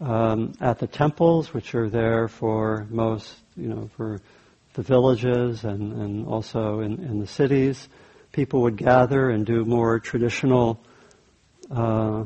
[0.00, 4.20] um, at the temples, which are there for most, you know, for
[4.74, 7.88] the villages and, and also in, in the cities.
[8.32, 10.80] People would gather and do more traditional
[11.70, 12.24] uh,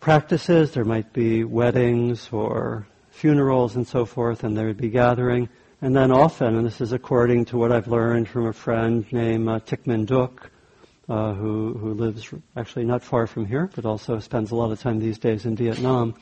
[0.00, 0.72] practices.
[0.72, 5.48] There might be weddings or funerals and so forth, and there would be gathering.
[5.80, 9.48] And then often, and this is according to what I've learned from a friend named
[9.48, 10.50] uh, Duc,
[11.08, 14.80] uh, who, who lives actually not far from here, but also spends a lot of
[14.80, 16.14] time these days in Vietnam.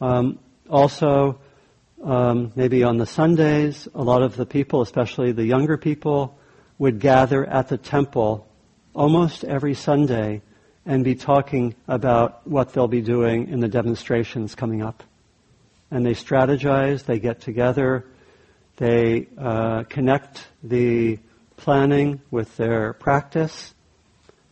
[0.00, 1.40] Um, also,
[2.02, 6.38] um, maybe on the Sundays, a lot of the people, especially the younger people,
[6.78, 8.46] would gather at the temple
[8.94, 10.42] almost every Sunday
[10.84, 15.02] and be talking about what they'll be doing in the demonstrations coming up.
[15.90, 18.04] And they strategize, they get together,
[18.76, 21.18] they uh, connect the
[21.56, 23.74] planning with their practice,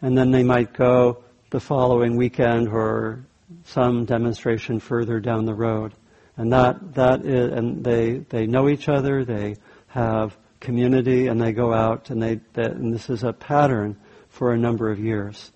[0.02, 3.24] and then they might go the following weekend or
[3.64, 5.94] some demonstration further down the road.
[6.36, 9.56] And that, that is, and they, they know each other, they
[9.88, 13.96] have community, and they go out, and they, they and this is a pattern
[14.28, 15.50] for a number of years.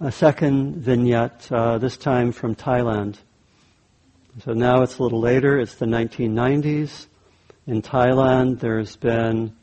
[0.00, 3.18] A second vignette, uh, this time from Thailand.
[4.44, 7.06] So now it's a little later, it's the 1990s.
[7.66, 9.54] In Thailand, there's been,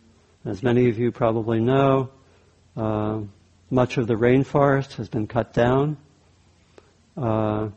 [0.47, 2.09] as many of you probably know,
[2.77, 3.19] uh,
[3.69, 5.97] much of the rainforest has been cut down.
[7.17, 7.69] Uh,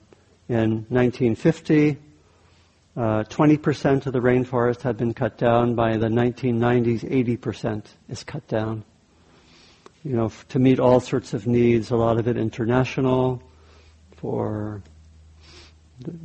[0.48, 1.98] in 1950,
[2.96, 5.74] uh, 20% of the rainforest had been cut down.
[5.74, 7.02] By the 1990s,
[7.38, 8.84] 80% is cut down.
[10.04, 13.42] You know, to meet all sorts of needs, a lot of it international,
[14.16, 14.80] for,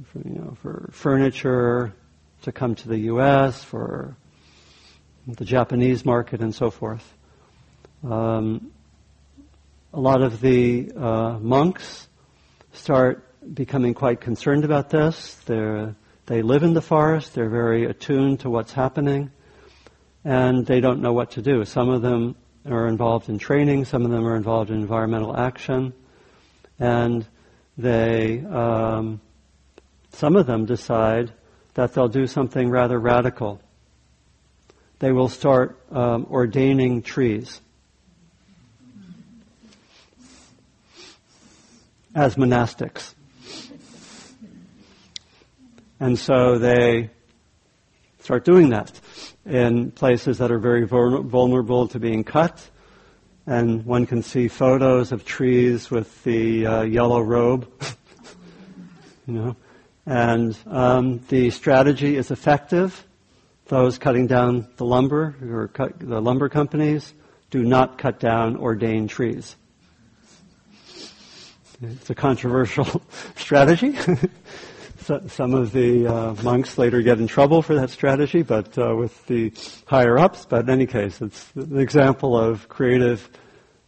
[0.06, 1.94] for, you know, for furniture
[2.44, 4.16] to come to the U.S., for
[5.28, 7.14] the Japanese market, and so forth.
[8.04, 8.72] Um,
[9.94, 12.08] a lot of the uh, monks
[12.74, 13.24] start
[13.54, 15.36] becoming quite concerned about this.
[15.46, 15.96] They're,
[16.26, 19.32] they live in the forest, they're very attuned to what's happening,
[20.24, 21.66] and they don't know what to do.
[21.66, 22.36] Some of them
[22.68, 25.94] are involved in training, some of them are involved in environmental action,
[26.80, 27.26] and
[27.78, 29.22] they, um,
[30.12, 31.32] some of them decide
[31.76, 33.62] that they'll do something rather radical.
[35.00, 37.62] They will start um, ordaining trees
[42.14, 43.14] as monastics.
[46.00, 47.10] And so they
[48.20, 48.92] start doing that
[49.46, 52.70] in places that are very vulnerable to being cut.
[53.46, 57.70] And one can see photos of trees with the uh, yellow robe,
[59.28, 59.56] you know.
[60.08, 63.06] And um, the strategy is effective.
[63.68, 67.12] Those cutting down the lumber, or cut, the lumber companies,
[67.50, 69.56] do not cut down ordained trees.
[71.82, 73.02] It's a controversial
[73.36, 73.98] strategy.
[75.28, 79.26] some of the uh, monks later get in trouble for that strategy, but uh, with
[79.26, 79.52] the
[79.86, 80.46] higher ups.
[80.46, 83.28] But in any case, it's an example of creative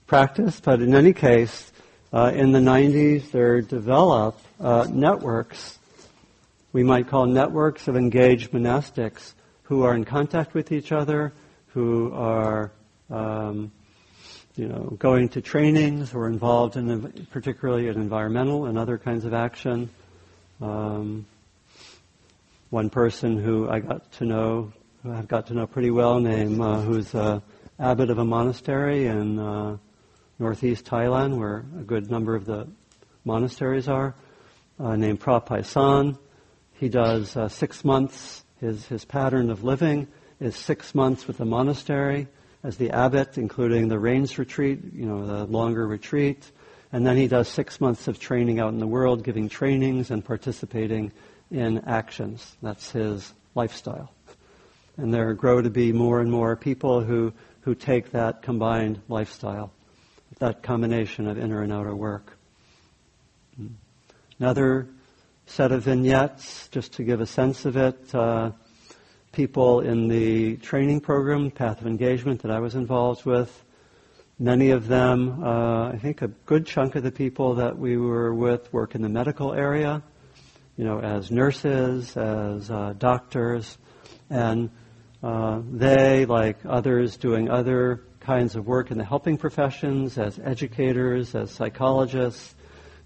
[0.08, 0.60] practice.
[0.60, 1.72] But in any case,
[2.12, 5.78] uh, in the 90s, there developed uh, networks.
[6.74, 9.34] We might call networks of engaged monastics
[9.68, 11.34] who are in contact with each other,
[11.68, 12.72] who are
[13.09, 13.70] um,
[14.55, 19.34] you know, going to trainings or involved in particularly in environmental and other kinds of
[19.34, 19.89] action.
[20.61, 21.26] Um,
[22.70, 24.72] one person who I got to know,
[25.05, 27.43] I've got to know pretty well, named uh, who's a
[27.78, 29.78] abbot of a monastery in uh,
[30.39, 32.68] northeast Thailand, where a good number of the
[33.26, 34.15] monasteries are,
[34.80, 36.18] uh, named Phra Paisal.
[36.80, 38.45] He does uh, six months.
[38.60, 40.08] His his pattern of living
[40.39, 42.28] is six months with the monastery
[42.64, 46.51] as the abbot, including the rains retreat, you know, the longer retreat,
[46.91, 50.24] and then he does six months of training out in the world, giving trainings and
[50.24, 51.12] participating
[51.51, 52.55] in actions.
[52.62, 54.12] That's his lifestyle.
[54.97, 59.72] And there grow to be more and more people who, who take that combined lifestyle,
[60.39, 62.38] that combination of inner and outer work.
[63.58, 63.68] Hmm.
[64.39, 64.88] Another
[65.48, 68.14] set of vignettes, just to give a sense of it.
[68.14, 68.52] Uh,
[69.32, 73.52] people in the training program, Path of Engagement, that I was involved with
[74.39, 78.32] Many of them, uh, I think a good chunk of the people that we were
[78.36, 80.04] with work in the medical area,
[80.76, 83.80] you know, as nurses, as uh, doctors,
[84.30, 84.70] and
[85.24, 91.34] uh, they, like others doing other kinds of work in the helping professions, as educators,
[91.34, 92.54] as psychologists,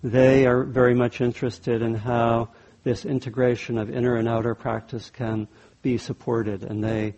[0.03, 2.49] they are very much interested in how
[2.83, 5.47] this integration of inner and outer practice can
[5.81, 7.15] be supported, and they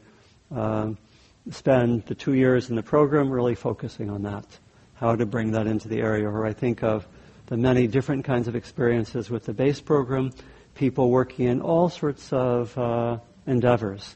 [0.51, 0.97] um,
[1.51, 4.45] spend the two years in the program really focusing on that,
[4.95, 6.29] how to bring that into the area.
[6.29, 7.07] Where I think of
[7.47, 10.31] the many different kinds of experiences with the base program,
[10.75, 13.17] people working in all sorts of uh,
[13.47, 14.15] endeavors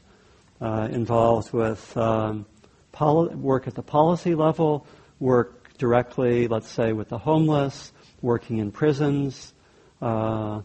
[0.60, 2.46] uh, involved with um,
[2.92, 4.86] poli- work at the policy level,
[5.20, 7.92] work directly, let's say, with the homeless,
[8.22, 9.52] working in prisons.
[10.00, 10.62] Uh,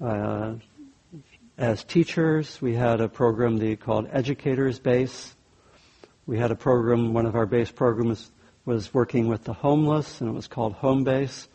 [0.00, 0.54] uh
[1.58, 5.34] as teachers, we had a program they called Educators Base,
[6.26, 8.30] we had a program, one of our base programs
[8.64, 11.48] was working with the homeless, and it was called Home Base.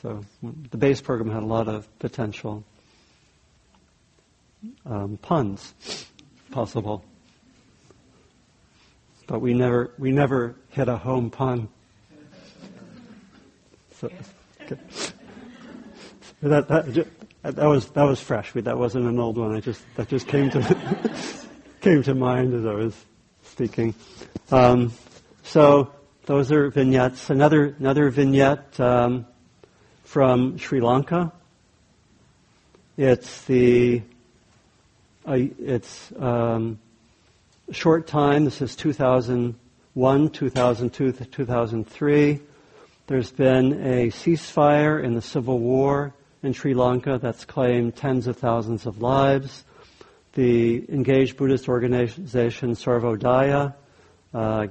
[0.00, 2.64] So the base program had a lot of potential
[4.86, 5.74] um, puns
[6.52, 7.04] possible,
[9.26, 11.68] but we never we never hit a home pun.
[14.00, 14.10] So,
[14.62, 14.76] okay.
[16.42, 17.06] that, that,
[17.42, 18.52] that was that was fresh.
[18.52, 19.56] That wasn't an old one.
[19.56, 20.76] I just that just came to
[21.80, 22.94] came to mind as I was
[23.42, 23.94] speaking.
[24.52, 24.92] Um,
[25.42, 25.92] so
[26.26, 27.28] those are vignettes.
[27.30, 29.26] Another another vignette um,
[30.04, 31.32] from Sri Lanka.
[32.96, 34.02] It's the
[35.26, 36.78] uh, it's um,
[37.72, 38.44] short time.
[38.44, 42.40] This is 2001, 2002, 2003.
[43.08, 48.36] There's been a ceasefire in the civil war in Sri Lanka that's claimed tens of
[48.36, 49.64] thousands of lives
[50.34, 53.72] the engaged Buddhist organization Sarvodaya,
[54.34, 54.66] uh,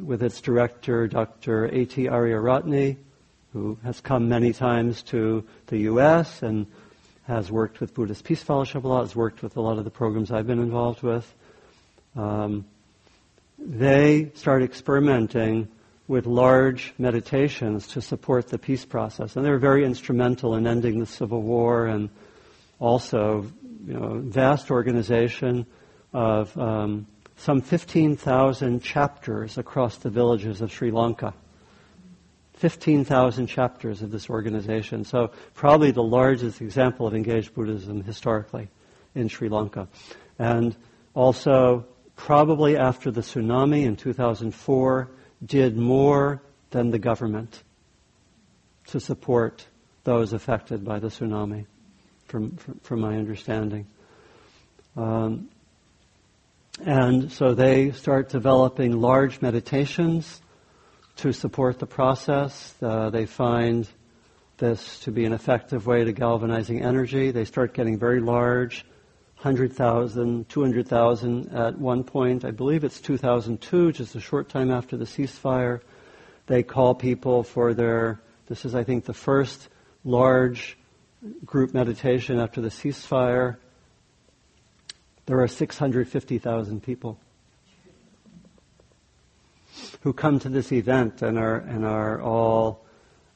[0.00, 1.66] with its director, Dr.
[1.66, 2.04] A.T.
[2.04, 2.98] Ariyaratne,
[3.52, 6.44] who has come many times to the U.S.
[6.44, 6.68] and
[7.24, 9.90] has worked with Buddhist Peace Fellowship a lot, has worked with a lot of the
[9.90, 11.34] programs I've been involved with.
[12.14, 12.64] Um,
[13.58, 15.66] they start experimenting
[16.08, 19.36] with large meditations to support the peace process.
[19.36, 22.10] And they were very instrumental in ending the Civil War and
[22.78, 23.46] also
[23.84, 25.66] you know, vast organization
[26.12, 31.34] of um, some 15,000 chapters across the villages of Sri Lanka.
[32.54, 35.04] 15,000 chapters of this organization.
[35.04, 38.68] So probably the largest example of engaged Buddhism historically
[39.14, 39.88] in Sri Lanka.
[40.38, 40.74] And
[41.14, 41.84] also
[42.14, 45.10] probably after the tsunami in 2004
[45.46, 47.62] did more than the government
[48.88, 49.66] to support
[50.04, 51.66] those affected by the tsunami,
[52.26, 53.86] from, from, my understanding.
[54.96, 55.48] Um,
[56.84, 60.40] and so they start developing large meditations
[61.16, 62.74] to support the process.
[62.82, 63.88] Uh, they find
[64.58, 67.30] this to be an effective way to galvanizing energy.
[67.30, 68.84] They start getting very large,
[69.46, 72.44] 100,000, 200,000 at one point.
[72.44, 75.82] I believe it's 2002, just a short time after the ceasefire.
[76.46, 79.68] They call people for their, this is I think the first
[80.02, 80.76] large
[81.44, 83.56] group meditation after the ceasefire.
[85.26, 87.16] There are 650,000 people
[90.00, 92.84] who come to this event and are, and are all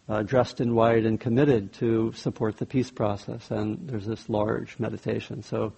[0.08, 3.48] uh, dressed in white and committed to support the peace process.
[3.52, 5.44] And there's this large meditation.
[5.44, 5.72] So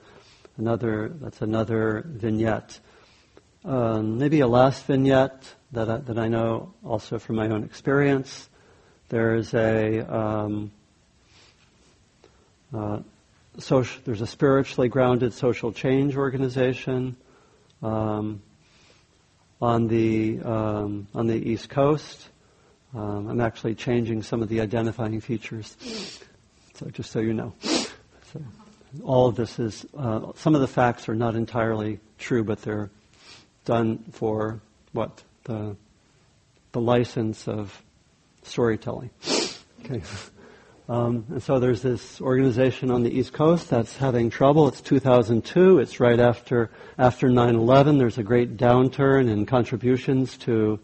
[0.57, 2.79] another, that's another vignette.
[3.65, 8.49] Um, maybe a last vignette that I, that I know also from my own experience.
[9.09, 10.73] There's a um,
[12.75, 13.01] uh,
[13.59, 17.17] social, there's a spiritually grounded social change organization.
[17.83, 18.43] Um,
[19.63, 22.29] on the um, on the East Coast.
[22.95, 25.77] Um, I'm actually changing some of the identifying features,
[26.75, 27.55] so just so you know.
[27.63, 28.43] So
[29.03, 32.91] all of this is uh, some of the facts are not entirely true, but they're
[33.65, 34.61] done for
[34.93, 35.77] what the
[36.73, 37.83] the license of
[38.43, 39.11] storytelling.
[39.85, 40.03] Okay.
[40.89, 44.69] Um, and so there's this organization on the East Coast that's having trouble.
[44.69, 45.79] It's 2002.
[45.79, 47.99] It's right after after 9/11.
[47.99, 50.81] There's a great downturn in contributions to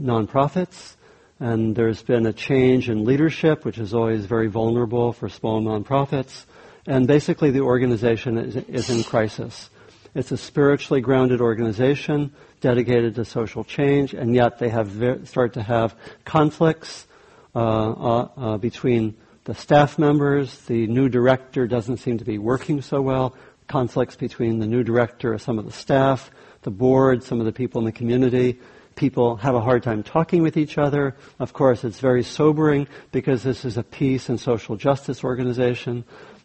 [0.00, 0.96] nonprofits,
[1.38, 6.46] and there's been a change in leadership, which is always very vulnerable for small nonprofits.
[6.86, 9.70] And basically, the organization is, is in crisis.
[10.14, 15.54] It's a spiritually grounded organization dedicated to social change, and yet they have ver- start
[15.54, 17.06] to have conflicts
[17.54, 20.56] uh, uh, uh, between the staff members.
[20.66, 23.34] The new director doesn't seem to be working so well.
[23.66, 26.30] Conflicts between the new director, and some of the staff,
[26.62, 28.60] the board, some of the people in the community.
[28.94, 31.16] People have a hard time talking with each other.
[31.40, 36.04] Of course, it's very sobering because this is a peace and social justice organization.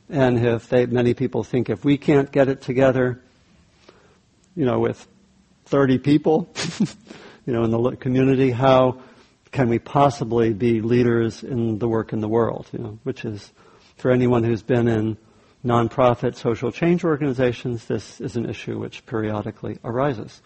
[0.09, 3.21] And if they, many people think if we can't get it together,
[4.55, 5.07] you know, with
[5.65, 6.51] 30 people,
[7.45, 9.01] you know, in the community, how
[9.51, 12.67] can we possibly be leaders in the work in the world?
[12.71, 13.51] You know, which is,
[13.97, 15.17] for anyone who's been in
[15.63, 20.41] nonprofit social change organizations, this is an issue which periodically arises.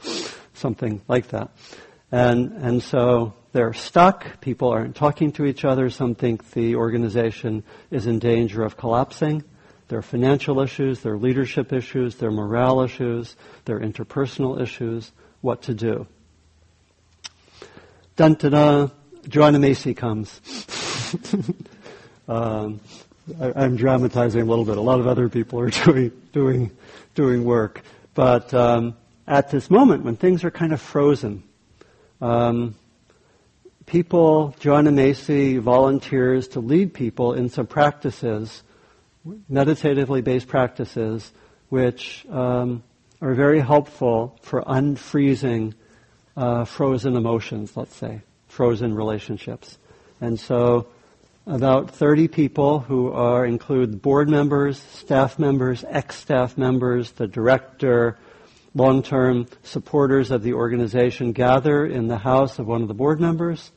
[0.54, 1.52] Something like that.
[2.12, 4.42] And, and so they're stuck.
[4.42, 5.90] People aren't talking to each other.
[5.90, 9.44] Some think the organization is in danger of collapsing.
[9.94, 13.36] There are financial issues, there are leadership issues, there are morale issues,
[13.66, 15.12] there are interpersonal issues.
[15.42, 16.08] What to do?
[18.16, 18.88] dun da da,
[19.30, 20.42] Joanna Macy comes.
[22.28, 22.80] um,
[23.40, 24.80] I, am dramatizing a little bit.
[24.80, 26.72] A lot of other people are doing doing
[27.14, 27.84] doing work,
[28.16, 28.96] but um,
[29.28, 31.44] at this moment when things are kind of frozen,
[32.20, 32.74] um,
[33.86, 38.64] people, Joanna Macy volunteers to lead people in some practices,
[39.48, 41.32] meditatively based practices,
[41.70, 42.84] which um,
[43.22, 45.74] are very helpful for unfreezing
[46.36, 49.78] uh, frozen emotions, let's say, frozen relationships.
[50.20, 50.88] And so
[51.46, 58.18] about 30 people who are include board members, staff members, ex-staff members, the director,
[58.76, 63.72] long-term supporters of the organization gather in the house of one of the board members.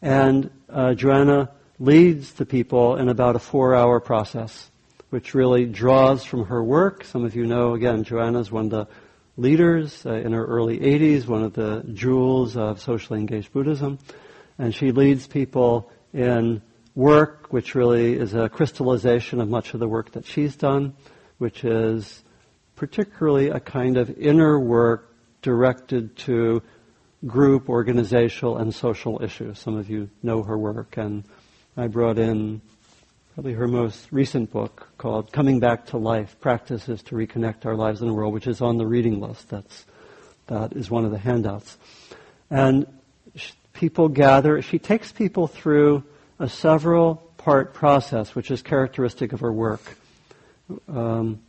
[0.00, 4.70] And uh, Joanna leads the people in about a four-hour process,
[5.10, 7.04] which really draws from her work.
[7.04, 8.88] Some of you know, again, Joanna is one of the
[9.36, 13.98] leaders uh, in her early 80s, one of the jewels of socially engaged Buddhism.
[14.58, 16.62] And she leads people in
[16.94, 20.94] work, which really is a crystallization of much of the work that she's done,
[21.38, 22.22] which is
[22.76, 25.12] particularly a kind of inner work
[25.42, 26.62] directed to
[27.26, 29.58] group, organizational, and social issues.
[29.58, 31.24] Some of you know her work, and
[31.76, 32.60] I brought in
[33.34, 38.00] probably her most recent book called Coming Back to Life, Practices to Reconnect Our Lives
[38.00, 39.48] in the World, which is on the reading list.
[39.48, 39.84] That's,
[40.46, 41.76] that is one of the handouts.
[42.48, 42.86] And
[43.72, 46.04] people gather, she takes people through
[46.38, 49.82] a several part process, which is characteristic of her work.
[50.88, 51.42] Um,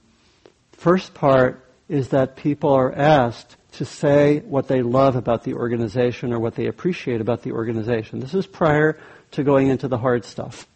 [0.72, 6.34] first part is that people are asked to say what they love about the organization
[6.34, 8.22] or what they appreciate about the organization.
[8.22, 8.98] This is prior
[9.32, 10.68] to going into the hard stuff.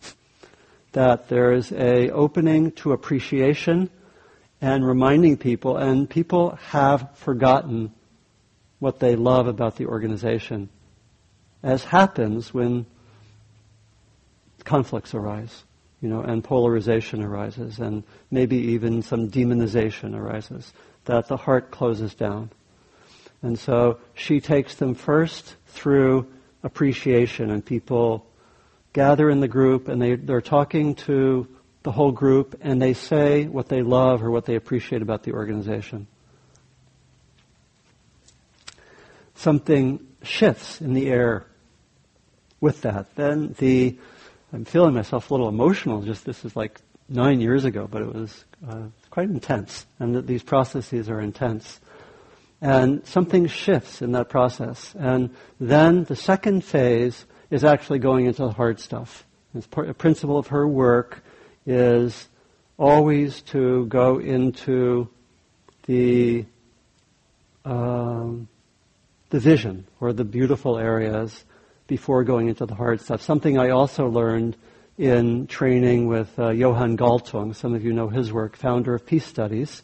[0.93, 3.89] That there is a opening to appreciation
[4.61, 7.93] and reminding people, and people have forgotten
[8.79, 10.69] what they love about the organization,
[11.63, 12.85] as happens when
[14.63, 15.63] conflicts arise,
[16.01, 20.73] you know, and polarization arises, and maybe even some demonization arises,
[21.05, 22.49] that the heart closes down.
[23.41, 26.27] And so she takes them first through
[26.63, 28.25] appreciation, and people
[28.99, 31.47] gather in the group, and they, they're talking to
[31.83, 35.31] the whole group, and they say what they love or what they appreciate about the
[35.31, 36.05] organization.
[39.35, 41.45] Something shifts in the air
[42.59, 43.15] with that.
[43.15, 43.97] Then the,
[44.51, 46.01] I'm feeling myself a little emotional.
[46.01, 50.27] Just this is like nine years ago, but it was uh, quite intense, and that
[50.27, 51.79] these processes are intense.
[52.59, 54.93] And something shifts in that process.
[54.99, 59.25] And then the second phase is actually going into the hard stuff.
[59.55, 61.23] It's part, a principle of her work
[61.65, 62.27] is
[62.77, 65.09] always to go into
[65.85, 66.45] the
[67.65, 68.47] um,
[69.29, 71.43] the vision or the beautiful areas
[71.87, 73.21] before going into the hard stuff.
[73.21, 74.55] Something I also learned
[74.97, 77.55] in training with uh, Johan Galtung.
[77.55, 79.81] Some of you know his work, founder of Peace Studies,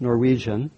[0.00, 0.70] Norwegian.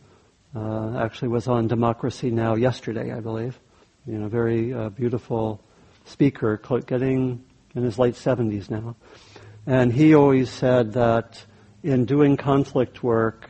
[0.55, 2.57] Uh, actually was on Democracy Now!
[2.57, 3.59] yesterday, I believe.
[4.07, 5.61] You know, very uh, beautiful
[6.11, 7.45] speaker, getting
[7.75, 8.97] in his late 70s now.
[9.67, 11.45] And he always said that
[11.83, 13.49] in doing conflict work,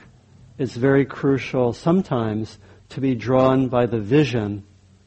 [0.59, 2.59] it's very crucial sometimes
[2.91, 4.65] to be drawn by the vision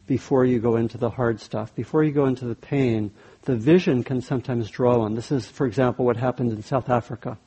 [0.08, 1.74] before you go into the hard stuff.
[1.76, 3.12] Before you go into the pain,
[3.44, 5.16] the vision can sometimes draw one.
[5.16, 7.38] This is, for example, what happened in South Africa,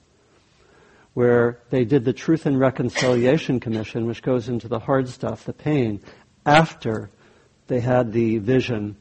[1.14, 5.52] where they did the Truth and Reconciliation Commission, which goes into the hard stuff, the
[5.52, 6.00] pain,
[6.44, 7.10] after
[7.66, 8.96] they had the vision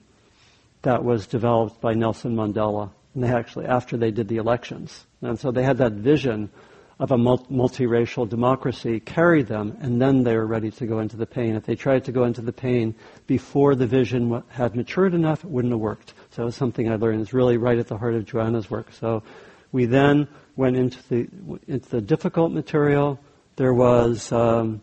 [0.85, 5.05] that was developed by Nelson Mandela and they actually, after they did the elections.
[5.21, 6.51] And so they had that vision
[6.99, 11.25] of a multiracial democracy carry them, and then they were ready to go into the
[11.25, 11.55] pain.
[11.55, 15.49] If they tried to go into the pain before the vision had matured enough, it
[15.49, 16.13] wouldn't have worked.
[16.31, 17.21] So it was something I learned.
[17.21, 18.93] It's really right at the heart of Joanna's work.
[18.93, 19.23] So
[19.71, 21.27] we then went into the
[21.67, 23.19] into the difficult material.
[23.57, 24.81] There was um,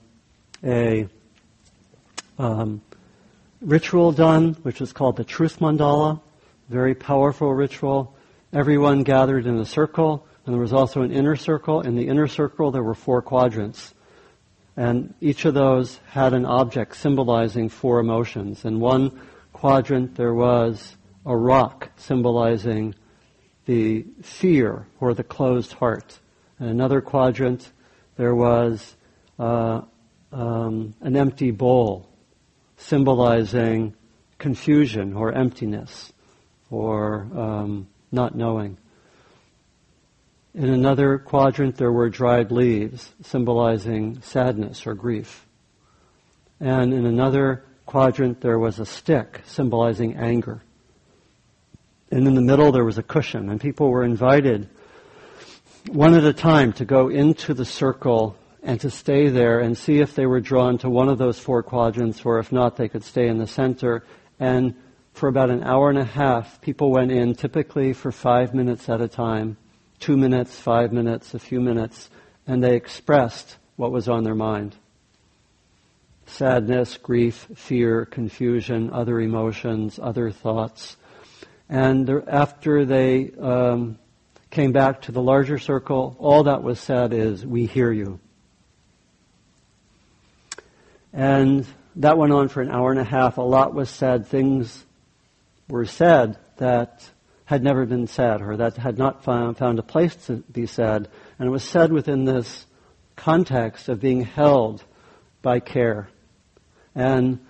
[0.63, 1.09] a
[2.39, 2.83] um,
[3.63, 6.21] ritual done, which was called the Truth Mandala,
[6.69, 8.15] very powerful ritual.
[8.53, 11.81] Everyone gathered in a circle, and there was also an inner circle.
[11.81, 13.95] In the inner circle, there were four quadrants.
[14.77, 18.65] And each of those had an object symbolizing four emotions.
[18.65, 19.21] In one
[19.53, 22.95] quadrant, there was a rock symbolizing
[23.67, 26.19] the fear or the closed heart.
[26.59, 27.71] In another quadrant,
[28.17, 28.97] there was
[29.39, 29.83] uh,
[30.33, 32.12] um, an empty bowl
[32.77, 33.95] symbolizing
[34.39, 36.13] confusion or emptiness
[36.71, 38.77] or um, not knowing.
[40.55, 45.47] In another quadrant, there were dried leaves, symbolizing sadness or grief.
[46.61, 50.63] And in another quadrant, there was a stick, symbolizing anger.
[52.11, 54.69] And in the middle, there was a cushion, and people were invited
[55.89, 59.99] one at a time to go into the circle and to stay there and see
[59.99, 63.05] if they were drawn to one of those four quadrants, or if not, they could
[63.05, 64.05] stay in the center
[64.39, 64.75] and
[65.13, 69.01] for about an hour and a half, people went in typically for five minutes at
[69.01, 69.57] a time,
[70.01, 72.11] two minutes, five minutes, a few minutes,
[72.47, 74.75] and they expressed what was on their mind.
[76.27, 80.97] Sadness, grief, fear, confusion, other emotions, other thoughts.
[81.69, 83.99] And after they um,
[84.51, 88.19] came back to the larger circle, all that was said is, we hear you.
[91.13, 93.39] And that went on for an hour and a half.
[93.39, 94.85] A lot was said, things
[95.69, 97.09] were said that
[97.45, 101.09] had never been said or that had not found, found a place to be said.
[101.39, 102.67] And it was said within this
[103.17, 104.83] context of being held
[105.43, 106.09] by care.
[106.95, 107.41] And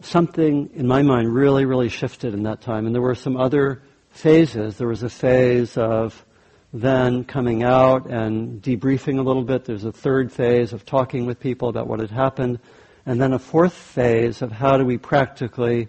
[0.00, 2.86] something in my mind really, really shifted in that time.
[2.86, 4.78] And there were some other phases.
[4.78, 6.24] There was a phase of
[6.72, 9.64] then coming out and debriefing a little bit.
[9.64, 12.58] There's a third phase of talking with people about what had happened.
[13.06, 15.88] And then a fourth phase of how do we practically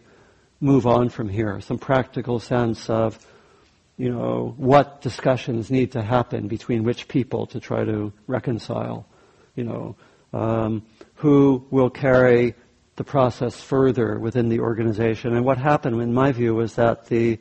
[0.62, 1.60] move on from here.
[1.62, 3.18] Some practical sense of,
[3.98, 9.08] you know, what discussions need to happen between which people to try to reconcile.
[9.56, 9.96] You know,
[10.34, 10.84] um,
[11.16, 12.54] who will carry
[12.96, 15.36] the process further within the organization.
[15.36, 17.40] And what happened, in my view, was that the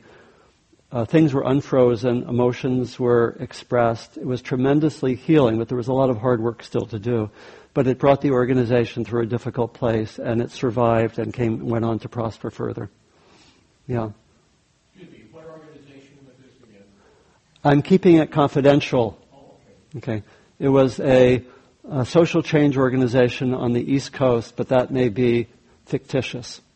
[0.91, 4.17] uh, things were unfrozen, emotions were expressed.
[4.17, 7.29] It was tremendously healing, but there was a lot of hard work still to do.
[7.77, 11.85] But it brought the organization through a difficult place, and it survived and came went
[11.85, 12.89] on to prosper further.
[13.85, 14.09] Yeah.
[14.95, 16.87] Excuse me, what organization was this again?
[17.63, 19.15] I'm keeping it confidential.
[19.31, 19.57] Oh,
[19.97, 20.15] okay.
[20.15, 20.23] Okay.
[20.57, 21.43] It was a,
[21.87, 25.47] a social change organization on the East Coast, but that may be
[25.85, 26.61] fictitious.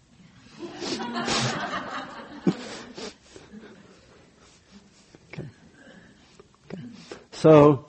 [7.34, 7.88] So,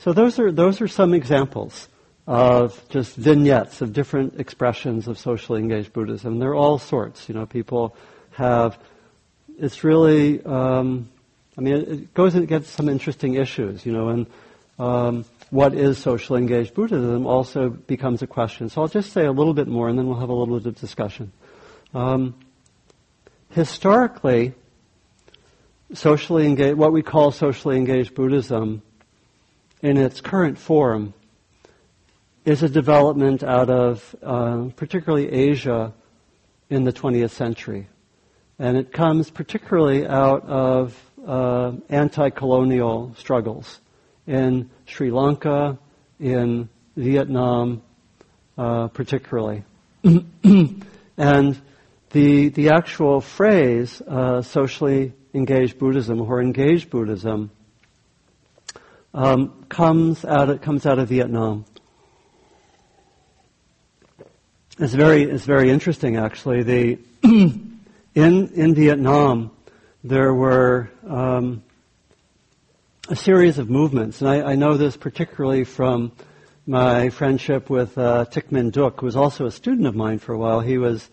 [0.00, 1.88] so those are those are some examples
[2.26, 6.38] of just vignettes of different expressions of socially engaged Buddhism.
[6.38, 7.28] They're all sorts.
[7.28, 7.96] You know, people
[8.32, 8.78] have.
[9.58, 10.44] It's really.
[10.44, 11.08] Um,
[11.58, 13.84] I mean, it goes and gets some interesting issues.
[13.84, 14.26] You know, and
[14.78, 18.68] um, what is socially engaged Buddhism also becomes a question.
[18.68, 20.66] So I'll just say a little bit more, and then we'll have a little bit
[20.66, 21.32] of discussion.
[21.92, 22.34] Um,
[23.50, 24.54] historically,
[25.92, 28.82] socially engaged, what we call socially engaged Buddhism,
[29.82, 31.14] in its current form,
[32.50, 35.92] is a development out of uh, particularly Asia
[36.68, 37.88] in the 20th century.
[38.58, 43.80] And it comes particularly out of uh, anti-colonial struggles
[44.26, 45.78] in Sri Lanka,
[46.18, 47.82] in Vietnam,
[48.58, 49.62] uh, particularly.
[50.02, 51.62] and
[52.10, 57.52] the, the actual phrase, uh, socially engaged Buddhism or engaged Buddhism,
[59.14, 61.64] um, comes out of, comes out of Vietnam.
[64.82, 66.62] It's very it's very interesting actually.
[66.62, 67.68] The in
[68.14, 69.50] in Vietnam
[70.02, 71.62] there were um,
[73.06, 76.12] a series of movements, and I, I, know this particularly from
[76.66, 80.32] my friendship with uh, Thich Minh Duc, who was also a student of mine for
[80.32, 80.60] a while.
[80.60, 81.10] He was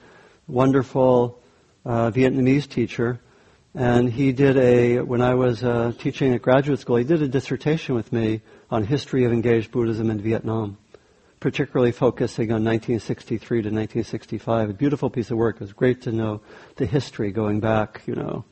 [0.47, 1.37] a wonderful
[1.85, 3.19] uh, Vietnamese teacher,
[3.75, 7.27] and he did a when I was uh, teaching at graduate school, he did a
[7.27, 8.39] dissertation with me
[8.71, 10.77] on history of engaged Buddhism in Vietnam,
[11.39, 14.69] particularly focusing on 1963 to 1965.
[14.69, 15.57] A beautiful piece of work.
[15.57, 16.41] It was great to know
[16.77, 18.43] the history going back, you know,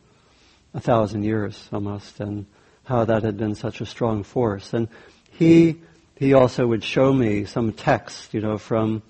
[0.74, 2.46] a thousand years almost, and
[2.84, 4.74] how that had been such a strong force.
[4.74, 4.88] And
[5.32, 5.82] he
[6.16, 9.04] he also would show me some text, you know, from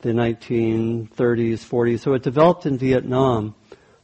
[0.00, 2.00] the 1930s, 40s.
[2.00, 3.54] So it developed in Vietnam,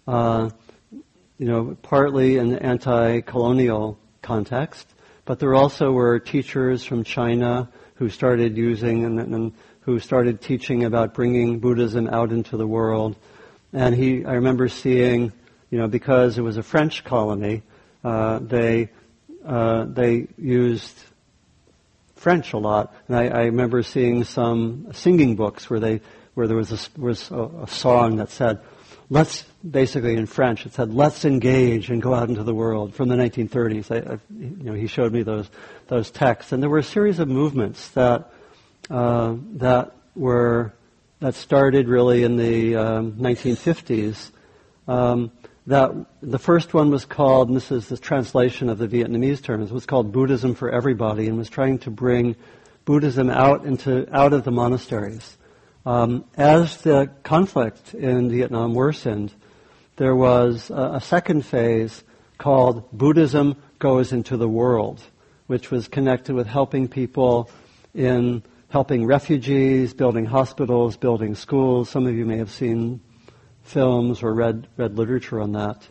[0.06, 0.50] uh,
[0.92, 4.86] you know, partly in the anti-colonial context,
[5.24, 7.68] but there also were teachers from China
[7.98, 13.16] who started using and, and who started teaching about bringing Buddhism out into the world.
[13.72, 15.32] And he, I remember seeing,
[15.70, 17.62] you know, because it was a French colony,
[18.04, 18.90] uh, they
[19.44, 20.96] uh, they used
[22.16, 26.00] French a lot, and I, I, remember seeing some singing books where they
[26.34, 28.60] where there was a, was a, a song that said,
[29.10, 33.08] "Let's," basically in French, it said, "Let's engage and go out into the world." From
[33.08, 35.48] the 1930s, I, I, you know, he showed me those
[35.86, 38.30] those texts, and there were a series of movements that
[38.90, 40.72] uh, that were
[41.20, 44.30] that started really in the um, 1950s.
[44.86, 45.32] Um,
[45.66, 45.92] that
[46.22, 49.84] the first one was called, and this is the translation of the Vietnamese terms, was
[49.84, 52.36] called Buddhism for Everybody, and was trying to bring
[52.86, 55.37] Buddhism out into out of the monasteries.
[55.88, 59.32] Um, as the conflict in Vietnam worsened,
[59.96, 62.04] there was a, a second phase
[62.36, 65.00] called Buddhism Goes into the World,
[65.46, 67.48] which was connected with helping people
[67.94, 71.88] in helping refugees, building hospitals, building schools.
[71.88, 73.00] Some of you may have seen
[73.62, 75.88] films or read, read literature on that.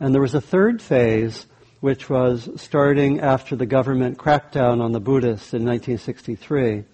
[0.00, 1.46] And there was a third phase,
[1.80, 6.84] which was starting after the government crackdown on the Buddhists in 1963,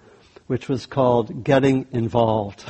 [0.46, 2.64] which was called Getting Involved.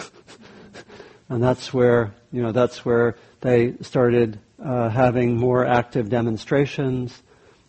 [1.29, 7.23] and that's where, you know, that's where they started uh, having more active demonstrations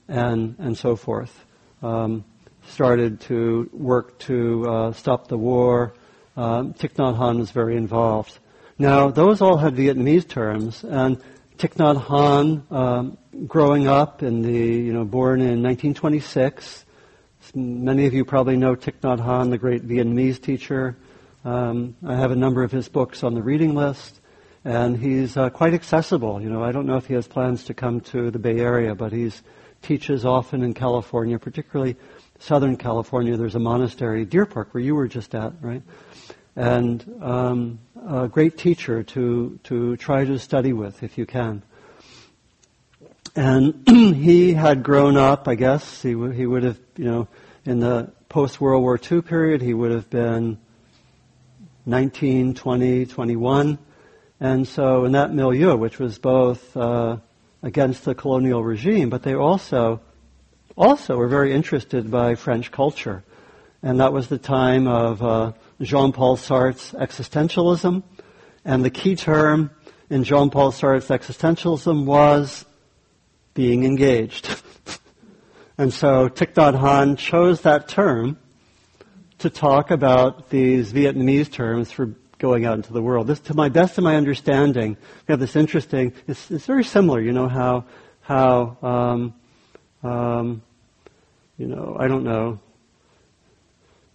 [0.07, 1.45] and, and so forth.
[1.81, 2.23] Um,
[2.67, 5.93] started to work to uh, stop the war.
[6.35, 8.37] Um, Thich Nhat Hanh was very involved.
[8.77, 11.21] Now, those all had Vietnamese terms, and
[11.57, 16.84] Thich Nhat Hanh, um, growing up in the, you know, born in 1926.
[17.53, 20.97] Many of you probably know Thich Nhat Hanh, the great Vietnamese teacher.
[21.43, 24.19] Um, I have a number of his books on the reading list,
[24.63, 26.41] and he's uh, quite accessible.
[26.41, 28.95] You know, I don't know if he has plans to come to the Bay Area,
[28.95, 29.31] but he
[29.81, 31.95] teaches often in California, particularly
[32.39, 33.37] Southern California.
[33.37, 35.83] There's a monastery, Deer Park, where you were just at, right?
[36.55, 41.61] and um, a great teacher to, to try to study with if you can.
[43.35, 47.27] And he had grown up, I guess, he, w- he would have, you know,
[47.65, 50.57] in the post World War II period, he would have been
[51.85, 53.77] 19, 20, 21.
[54.39, 57.17] And so in that milieu, which was both uh,
[57.61, 60.01] against the colonial regime, but they also
[60.77, 63.23] also were very interested by French culture
[63.85, 68.01] and that was the time of uh, Jean-Paul Sartre's existentialism,
[68.65, 69.69] and the key term
[70.09, 72.65] in Jean-Paul Sartre's existentialism was
[73.55, 74.55] being engaged.
[75.79, 78.37] and so Thich Nhat Hanh chose that term
[79.39, 83.25] to talk about these Vietnamese terms for going out into the world.
[83.25, 84.97] This, to my best of my understanding,
[85.27, 86.13] we have this interesting.
[86.27, 87.19] It's, it's very similar.
[87.19, 87.85] You know how
[88.21, 89.33] how um,
[90.03, 90.61] um,
[91.57, 92.59] you know I don't know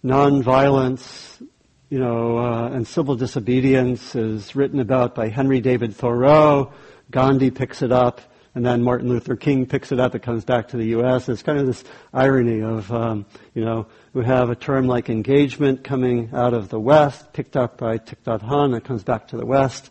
[0.03, 1.45] nonviolence,
[1.89, 6.73] you know, uh, and civil disobedience is written about by Henry David Thoreau.
[7.11, 8.21] Gandhi picks it up
[8.53, 10.13] and then Martin Luther King picks it up.
[10.13, 11.29] It comes back to the U.S.
[11.29, 11.83] It's kind of this
[12.13, 16.79] irony of, um, you know, we have a term like engagement coming out of the
[16.79, 19.89] West, picked up by Thich Nhat that comes back to the West.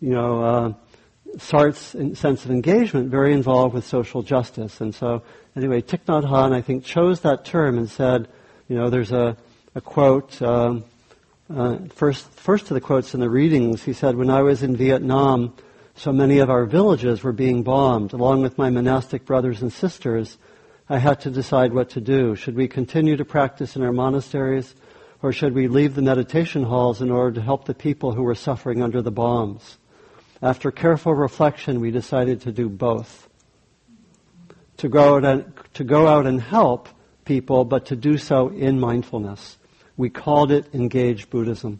[0.00, 0.72] You know, uh,
[1.38, 5.22] Sartre's sense of engagement very involved with social justice, and so
[5.56, 8.28] anyway, Thich Nhat Hanh, I think, chose that term and said,
[8.68, 9.38] you know, there's a,
[9.74, 10.40] a quote.
[10.42, 10.84] Um,
[11.54, 14.76] uh, first, first of the quotes in the readings, he said, "When I was in
[14.76, 15.54] Vietnam."
[15.94, 18.12] So many of our villages were being bombed.
[18.12, 20.38] Along with my monastic brothers and sisters,
[20.88, 22.34] I had to decide what to do.
[22.34, 24.74] Should we continue to practice in our monasteries,
[25.22, 28.34] or should we leave the meditation halls in order to help the people who were
[28.34, 29.78] suffering under the bombs?
[30.40, 33.28] After careful reflection, we decided to do both.
[34.78, 36.88] To go out and, to go out and help
[37.24, 39.56] people, but to do so in mindfulness.
[39.96, 41.78] We called it engaged Buddhism.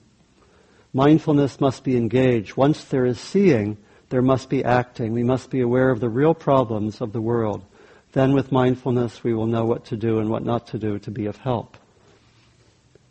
[0.92, 2.56] Mindfulness must be engaged.
[2.56, 3.78] Once there is seeing,
[4.12, 5.14] there must be acting.
[5.14, 7.64] We must be aware of the real problems of the world.
[8.12, 11.10] Then with mindfulness, we will know what to do and what not to do to
[11.10, 11.78] be of help.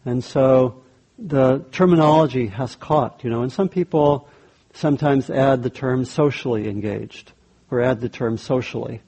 [0.05, 0.83] And so
[1.17, 4.29] the terminology has caught, you know, and some people
[4.75, 7.31] sometimes add the term socially engaged
[7.71, 9.01] or add the term socially,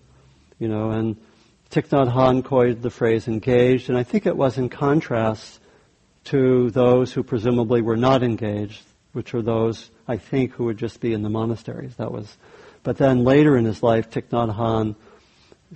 [0.58, 1.16] you know, and
[1.70, 5.60] Thich Nhat Hanh coined the phrase engaged, and I think it was in contrast
[6.24, 8.82] to those who presumably were not engaged,
[9.12, 11.96] which are those I think, who would just be in the monasteries.
[11.96, 12.38] That was,
[12.84, 14.96] but then later in his life, Thich Nhat Hanh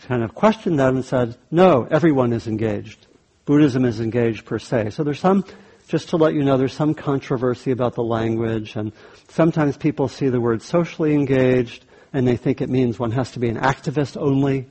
[0.02, 3.08] kind of questioned that and said, no, everyone is engaged.
[3.46, 4.92] Buddhism is engaged per se.
[4.92, 5.46] So there's some,
[5.88, 8.92] just to let you know, there's some controversy about the language, and
[9.30, 13.40] sometimes people see the word socially engaged and they think it means one has to
[13.40, 14.68] be an activist only.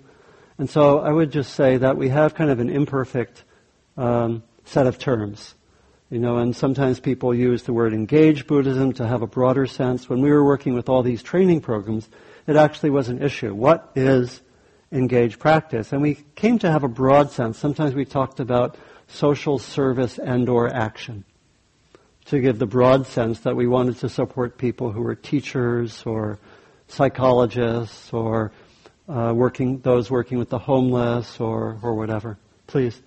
[0.59, 3.45] And so I would just say that we have kind of an imperfect
[3.97, 5.55] um, set of terms.
[6.09, 10.09] You know, and sometimes people use the word engage Buddhism to have a broader sense.
[10.09, 12.09] When we were working with all these training programs,
[12.47, 13.53] it actually was an issue.
[13.53, 14.41] What is
[14.93, 15.93] engaged practice?
[15.93, 17.59] And we came to have a broad sense.
[17.59, 18.77] Sometimes we talked about
[19.09, 21.25] social service and or action
[22.27, 26.39] to give the broad sense that we wanted to support people who were teachers or
[26.87, 28.53] psychologists or
[29.09, 32.39] uh, working those working with the homeless or, or whatever.
[32.67, 33.01] Please.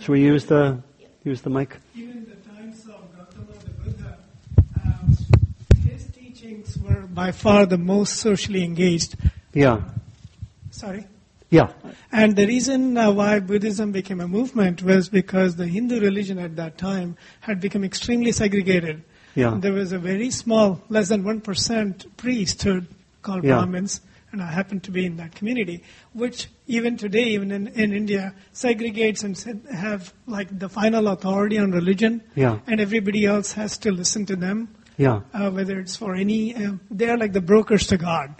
[0.00, 0.78] Should we use the
[1.24, 1.76] use the mic?
[1.94, 4.18] Even the times of Gautama the Buddha,
[4.82, 5.16] um,
[5.86, 9.16] his teachings were by far the most socially engaged.
[9.52, 9.82] Yeah.
[10.70, 11.06] Sorry.
[11.50, 11.72] Yeah.
[12.10, 16.56] And the reason uh, why Buddhism became a movement was because the Hindu religion at
[16.56, 19.02] that time had become extremely segregated.
[19.34, 19.58] Yeah.
[19.60, 22.86] There was a very small, less than 1% priesthood
[23.22, 23.56] called Yeah.
[23.56, 24.00] Brahmins,
[24.32, 28.34] and I happen to be in that community, which even today, even in, in India,
[28.54, 29.36] segregates and
[29.74, 32.58] have like the final authority on religion, Yeah.
[32.66, 35.20] and everybody else has to listen to them, Yeah.
[35.34, 38.34] uh, whether it's for any, um, they are like the brokers to God.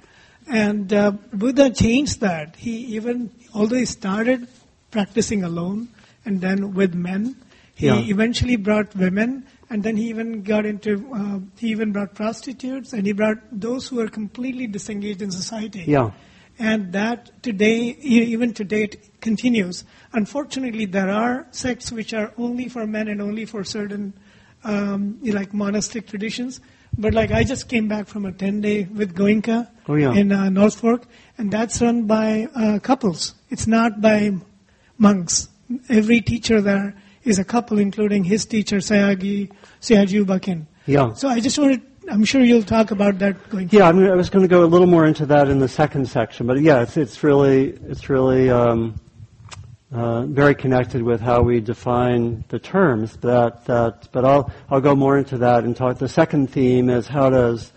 [0.47, 2.57] And uh, Buddha changed that.
[2.57, 4.49] He even, although he started
[4.91, 5.89] practicing alone
[6.25, 7.37] and then with men,
[7.75, 7.99] he Yeah.
[8.01, 13.07] eventually brought women, and then he even got into, uh, he even brought prostitutes, and
[13.07, 15.85] he brought those who are completely disengaged in society.
[15.87, 16.11] Yeah.
[16.59, 19.85] And that today, even today, it continues.
[20.13, 24.13] Unfortunately, there are sects which are only for men and only for certain,
[24.65, 26.61] um, like monastic traditions.
[26.99, 30.13] But like I just came back from a 10 day with Goenka Oh, yeah.
[30.13, 31.05] in uh, North Fork,
[31.39, 33.35] and that's run by uh, couples.
[33.49, 34.33] It's not by
[34.99, 35.49] monks.
[35.89, 39.51] Every teacher there is a couple, including his teacher, Sayagyi,
[39.81, 40.67] Sayaju Bakin.
[40.87, 41.13] Yeah.
[41.15, 44.15] So I just wanted, I'm sure you'll talk about that going Yeah, I, mean, I
[44.15, 46.83] was going to go a little more into that in the second section, but yeah,
[46.83, 48.99] it's, it's really it's really um,
[49.93, 53.17] uh, very connected with how we define the terms.
[53.19, 55.99] That that, but I'll I'll go more into that and talk.
[55.99, 57.73] The second theme is how does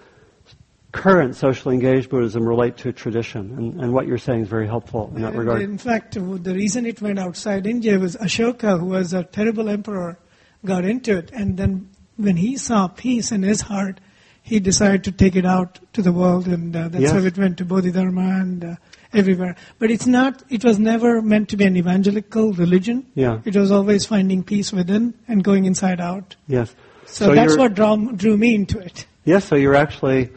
[0.94, 5.12] current socially engaged Buddhism relate to tradition, and, and what you're saying is very helpful
[5.16, 5.62] in that regard.
[5.62, 10.18] In fact, the reason it went outside India was Ashoka, who was a terrible emperor,
[10.64, 11.32] got into it.
[11.34, 14.00] And then when he saw peace in his heart,
[14.44, 16.48] he decided to take it out to the world.
[16.48, 17.12] And uh, that's Yes.
[17.12, 18.76] how it went to Bodhidharma and uh,
[19.14, 19.56] everywhere.
[19.80, 20.44] But it's not.
[20.50, 23.08] It was never meant to be an evangelical religion.
[23.16, 23.42] Yeah.
[23.46, 26.36] It was always finding peace within and going inside out.
[26.48, 26.76] Yes.
[27.08, 29.06] So, So that's what drew, drew me into it.
[29.26, 30.30] Yes, so you're actually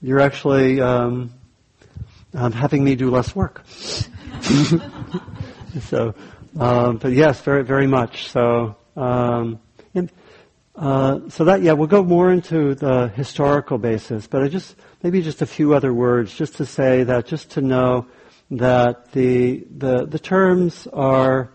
[0.00, 1.32] you're actually um,
[2.34, 3.64] um, having me do less work.
[5.80, 6.14] so,
[6.58, 8.28] um, but yes, very very much.
[8.28, 9.60] So, um,
[9.94, 10.12] and,
[10.74, 15.22] uh, so that yeah, we'll go more into the historical basis, but I just maybe
[15.22, 18.06] just a few other words, just to say that, just to know
[18.50, 21.50] that the the the terms are.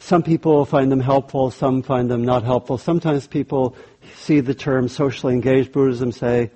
[0.00, 2.78] Some people find them helpful, some find them not helpful.
[2.78, 3.74] Sometimes people
[4.14, 6.52] see the term socially engaged Buddhism, say,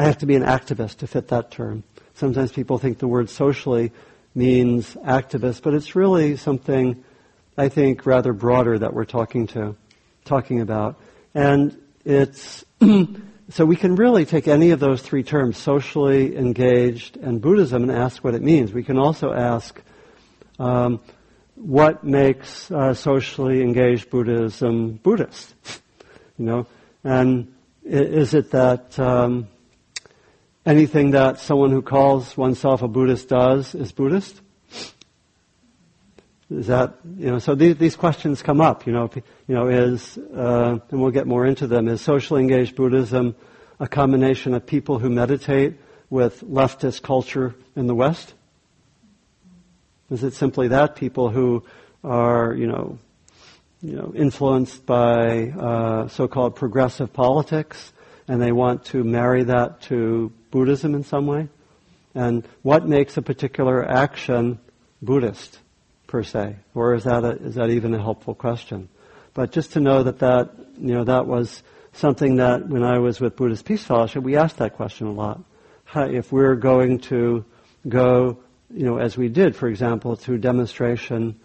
[0.00, 1.84] I have to be an activist to fit that term.
[2.14, 3.92] Sometimes people think the word socially
[4.34, 7.04] means activist, but it's really something,
[7.58, 9.76] I think, rather broader that we're talking to,
[10.24, 10.98] talking about.
[11.34, 12.64] And it's,
[13.50, 17.92] so we can really take any of those three terms, socially engaged and Buddhism, and
[17.92, 18.72] ask what it means.
[18.72, 19.82] We can also ask,
[20.58, 21.00] um,
[21.56, 25.54] what makes uh, socially engaged Buddhism Buddhist?
[26.38, 26.66] You know,
[27.04, 29.46] and is it that um,
[30.70, 34.40] anything that someone who calls oneself a Buddhist does is Buddhist?
[36.48, 37.38] Is that you know?
[37.38, 38.86] So these, these questions come up.
[38.86, 39.10] You know,
[39.48, 41.88] you know, is uh, and we'll get more into them.
[41.88, 43.34] Is socially engaged Buddhism
[43.80, 45.74] a combination of people who meditate
[46.08, 48.34] with leftist culture in the West?
[50.10, 51.64] Is it simply that people who
[52.02, 52.98] are, you know,
[53.80, 57.92] you know, influenced by uh, so-called progressive politics,
[58.26, 61.48] and they want to marry that to Buddhism in some way?
[62.14, 64.58] And what makes a particular action
[65.02, 65.58] Buddhist,
[66.06, 68.88] per se, or is that a, is that even a helpful question?
[69.32, 73.20] But just to know that that you know that was something that when I was
[73.20, 75.42] with Buddhist Peace Fellowship, we asked that question a lot.
[75.84, 77.44] How, if we're going to
[77.88, 78.38] go,
[78.72, 81.40] you know, as we did, for example, to demonstration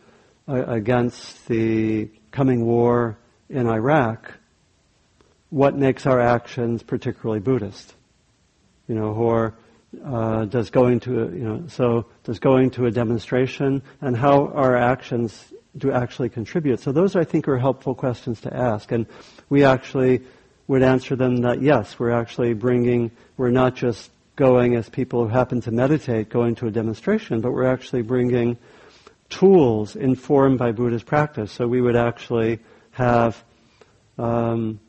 [0.48, 3.18] uh, against the coming war
[3.50, 4.34] in Iraq,
[5.50, 7.95] what makes our actions particularly Buddhist?
[8.88, 9.56] You know, or
[10.04, 14.48] uh, does going to, a, you know, so does going to a demonstration and how
[14.48, 16.80] our actions do actually contribute?
[16.80, 18.92] So those, I think, are helpful questions to ask.
[18.92, 19.06] And
[19.50, 20.22] we actually
[20.68, 25.30] would answer them that yes, we're actually bringing, we're not just going as people who
[25.30, 28.58] happen to meditate, going to a demonstration, but we're actually bringing
[29.30, 31.52] tools informed by Buddhist practice.
[31.52, 32.60] So we would actually
[32.92, 33.42] have
[34.18, 34.80] um,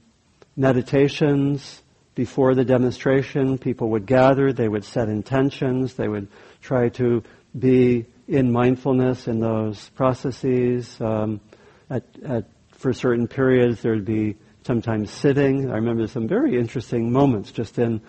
[0.57, 1.83] meditations
[2.17, 3.59] before the demonstration.
[3.59, 6.27] People would gather, they would set intentions, they would
[6.61, 7.23] try to
[7.57, 11.01] be in mindfulness in those processes.
[11.01, 11.41] Um,
[11.89, 15.71] at, at, for certain periods, there would be sometimes sitting.
[15.71, 18.01] I remember some very interesting moments just in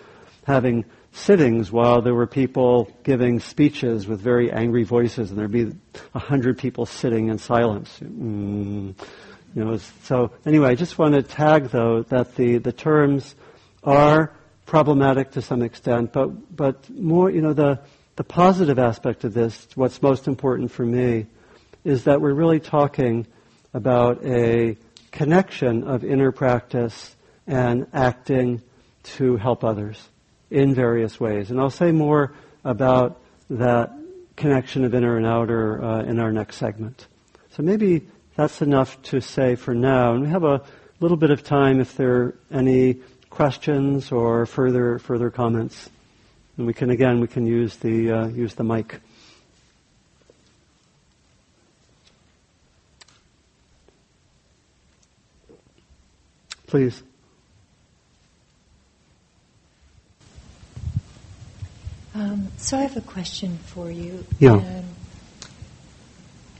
[0.44, 5.72] having sittings while there were people giving speeches with very angry voices, and there'd be
[6.14, 8.00] a hundred people sitting in silence.
[8.02, 8.94] Mm,
[9.54, 13.34] you know, so anyway, I just want to tag though that the, the terms
[13.88, 14.32] are
[14.66, 17.80] problematic to some extent, but but more, you know, the
[18.16, 21.26] the positive aspect of this, what's most important for me,
[21.84, 23.26] is that we're really talking
[23.72, 24.76] about a
[25.12, 27.16] connection of inner practice
[27.46, 28.60] and acting
[29.02, 30.08] to help others
[30.50, 31.50] in various ways.
[31.50, 32.34] And I'll say more
[32.64, 33.20] about
[33.50, 33.92] that
[34.36, 37.06] connection of inner and outer uh, in our next segment.
[37.50, 40.12] So maybe that's enough to say for now.
[40.12, 40.62] And we have a
[41.00, 43.00] little bit of time if there are any
[43.30, 45.90] questions or further further comments.
[46.56, 49.00] And we can again we can use the uh, use the mic.
[56.66, 57.02] Please.
[62.14, 64.26] Um, so I have a question for you.
[64.38, 64.54] Yeah.
[64.54, 64.84] Um,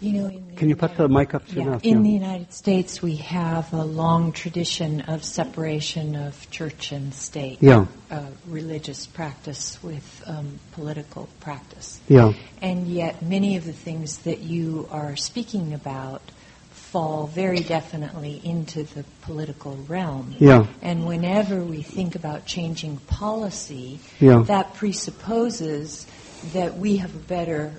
[0.01, 1.84] you know, in the Can you put the mic up to your yeah, mouth?
[1.84, 2.03] in Yeah.
[2.03, 7.86] the United States, we have a long tradition of separation of church and state, Yeah.
[8.11, 11.99] uh, religious practice with um, political practice.
[12.09, 12.32] Yeah.
[12.62, 16.22] And yet, many of the things that you are speaking about
[16.70, 20.34] fall very definitely into the political realm.
[20.38, 20.66] Yeah.
[20.80, 24.42] And whenever we think about changing policy, Yeah.
[24.46, 26.07] that presupposes
[26.53, 27.72] that we have a better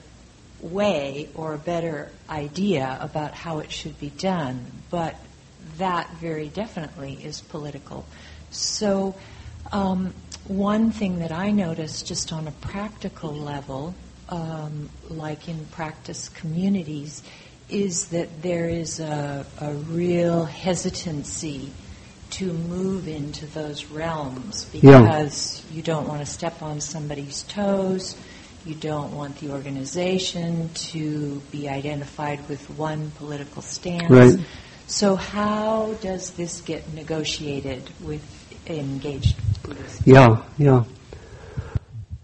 [0.62, 4.66] way or a better idea about how it should be done.
[4.90, 5.16] But
[5.78, 8.06] that very definitely is political.
[8.52, 9.16] So,
[9.72, 10.14] um,
[10.48, 13.94] one thing that I noticed just on a practical level,
[14.30, 17.22] um, like in practice communities,
[17.70, 21.72] is that there is a, a real hesitancy
[22.32, 25.02] to move into those realms Yeah.
[25.02, 28.16] because you don't want to step on somebody's toes.
[28.66, 34.10] You don't want the organization to be identified with one political stance.
[34.10, 34.40] Right.
[34.88, 38.24] So how does this get negotiated with
[38.68, 40.06] engaged Buddhists?
[40.06, 40.84] Yeah, yeah.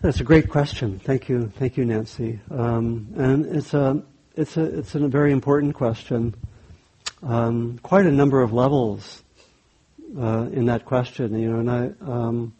[0.01, 0.99] That's a great question.
[0.99, 2.39] Thank you, thank you, Nancy.
[2.51, 4.03] Um, and it's a
[4.35, 6.35] it's a it's a very important question.
[7.23, 9.23] Um, quite a number of levels
[10.19, 12.53] uh, in that question, you know, and I um,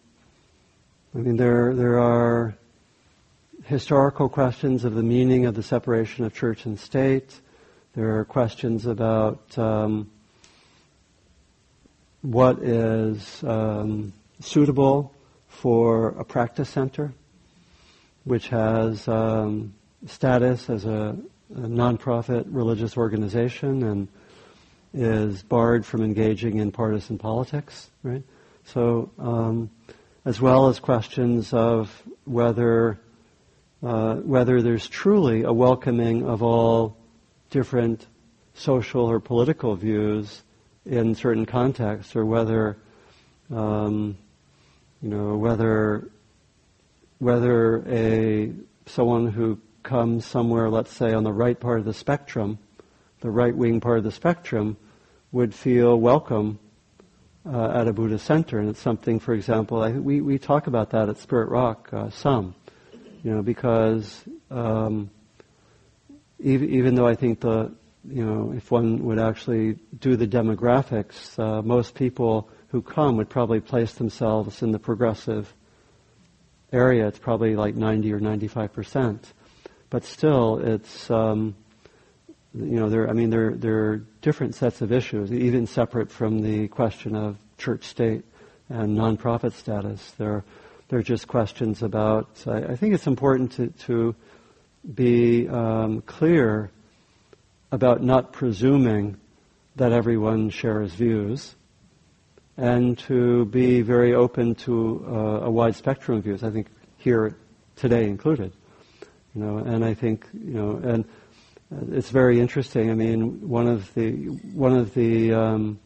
[1.14, 2.56] I mean there there are
[3.66, 7.40] historical questions of the meaning of the separation of church and state.
[7.96, 10.12] There are questions about um,
[12.22, 15.14] what is um, suitable
[15.48, 17.12] for a practice center
[18.26, 19.74] which has um,
[20.08, 21.16] status as a,
[21.56, 24.08] a nonprofit religious organization and
[24.94, 28.24] is barred from engaging in partisan politics, right?
[28.66, 29.70] So, um,
[30.24, 33.00] as well as questions of whether
[33.86, 36.98] uh, whether there's truly a welcoming of all
[37.52, 38.08] different
[38.56, 40.42] social or political views
[40.86, 42.78] in certain contexts, or whether
[43.54, 44.18] um,
[45.02, 46.10] you know whether
[47.20, 48.52] whether a
[48.88, 52.58] someone who comes somewhere, let's say, on the right part of the spectrum,
[53.22, 54.78] the right wing part of the spectrum,
[55.32, 56.60] would feel welcome
[57.46, 58.60] uh, at a Buddhist center.
[58.60, 62.10] And it's something, for example, I, we, we talk about that at Spirit Rock uh,
[62.10, 62.56] some,
[63.26, 65.10] you know, because um,
[66.40, 67.74] even, even though I think the,
[68.08, 73.28] you know, if one would actually do the demographics, uh, most people who come would
[73.28, 75.52] probably place themselves in the progressive
[76.72, 79.34] area, it's probably like 90 or 95 percent.
[79.90, 81.56] But still, it's um,
[82.54, 83.10] you know, there.
[83.10, 87.38] I mean, there there are different sets of issues, even separate from the question of
[87.58, 88.24] church-state
[88.70, 90.12] and nonprofit status.
[90.20, 90.44] There, there
[90.92, 92.30] are just questions about.
[92.48, 94.16] I, I think it's important to to
[94.94, 96.70] be um, clear
[97.72, 99.18] about not presuming
[99.76, 101.56] that everyone shares views
[102.58, 106.44] and to be very open to uh, a wide spectrum of views.
[106.44, 106.68] I think
[106.98, 107.36] here
[107.76, 108.54] today included,
[109.34, 111.06] you know, and I think you know, and
[111.92, 112.92] it's very interesting.
[112.92, 114.12] I mean, one of the
[114.54, 115.80] one of the um,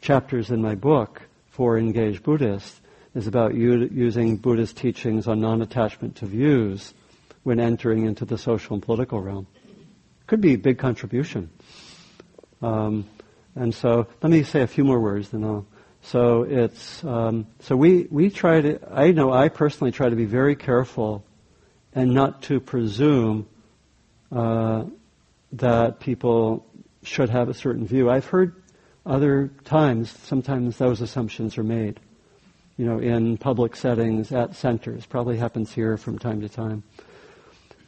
[0.00, 2.80] chapters in my book for engaged Buddhists
[3.14, 6.94] is about u- using Buddhist teachings on non-attachment to views
[7.42, 9.46] when entering into the social and political realm.
[10.26, 11.50] Could be a big contribution.
[12.62, 13.06] Um,
[13.54, 15.66] and so, let me say a few more words, then I'll
[16.04, 18.78] so it's um, so we we try to.
[18.92, 21.24] I know I personally try to be very careful,
[21.94, 23.46] and not to presume
[24.30, 24.84] uh,
[25.52, 26.66] that people
[27.02, 28.10] should have a certain view.
[28.10, 28.54] I've heard
[29.06, 31.98] other times sometimes those assumptions are made.
[32.76, 36.82] You know, in public settings at centers, probably happens here from time to time.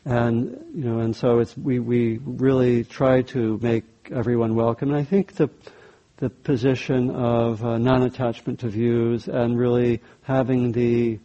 [0.04, 4.90] And you know, and so it's we we really try to make everyone welcome.
[4.90, 5.50] And I think the
[6.18, 11.18] the position of uh, non-attachment to views and really having the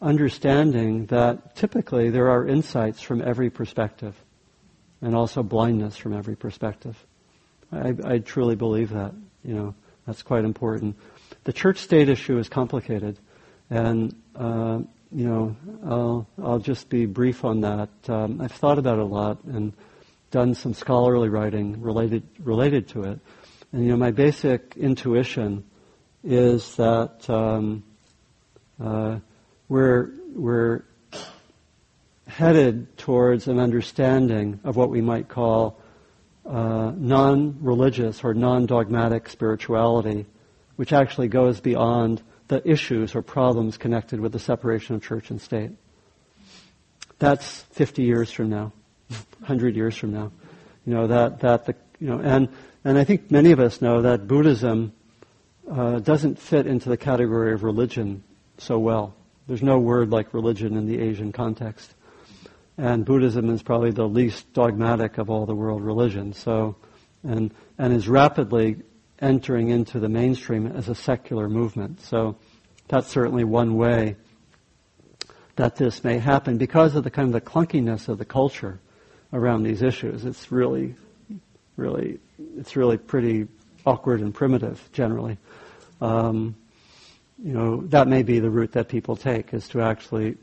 [0.00, 4.14] understanding that typically there are insights from every perspective
[5.02, 6.96] and also blindness from every perspective.
[7.72, 9.12] I, I truly believe that.
[9.44, 9.74] You know,
[10.06, 10.96] that's quite important.
[11.46, 13.20] The church-state issue is complicated,
[13.70, 14.80] and uh,
[15.12, 17.88] you know, I'll, I'll just be brief on that.
[18.08, 19.72] Um, I've thought about it a lot and
[20.32, 23.20] done some scholarly writing related related to it.
[23.70, 25.62] And you know, my basic intuition
[26.24, 27.84] is that um,
[28.82, 29.20] uh,
[29.68, 30.82] we're we're
[32.26, 35.78] headed towards an understanding of what we might call
[36.44, 40.26] uh, non-religious or non-dogmatic spirituality,
[40.76, 45.40] which actually goes beyond the issues or problems connected with the separation of church and
[45.40, 45.70] state.
[47.18, 48.72] That's 50 years from now,
[49.40, 50.32] 100 years from now.
[50.84, 52.48] You know that that the you know and
[52.84, 54.92] and I think many of us know that Buddhism
[55.68, 58.22] uh, doesn't fit into the category of religion
[58.58, 59.14] so well.
[59.48, 61.92] There's no word like religion in the Asian context.
[62.78, 66.38] And Buddhism is probably the least dogmatic of all the world religions.
[66.38, 66.76] So,
[67.22, 68.76] and, and is rapidly
[69.20, 72.00] entering into the mainstream as a secular movement.
[72.00, 72.36] So
[72.88, 74.16] that's certainly one way
[75.56, 78.78] that this may happen because of the kind of the clunkiness of the culture
[79.32, 80.24] around these issues.
[80.24, 80.94] It's really,
[81.76, 82.20] really
[82.58, 83.48] it's really pretty
[83.84, 85.38] awkward and primitive generally.
[86.00, 86.56] Um,
[87.42, 90.36] you know, that may be the route that people take is to actually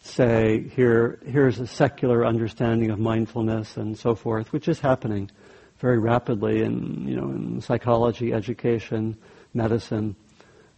[0.00, 5.30] say here here's a secular understanding of mindfulness and so forth, which is happening
[5.78, 9.16] very rapidly in you know in psychology, education,
[9.54, 10.16] medicine.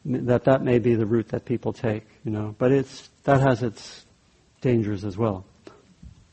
[0.04, 3.62] That that may be the route that people take, you know, but it's that has
[3.62, 4.06] its
[4.60, 5.44] dangers as well.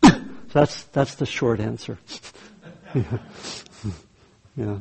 [0.48, 1.98] So that's that's the short answer.
[2.94, 3.18] yeah.
[4.56, 4.78] yeah.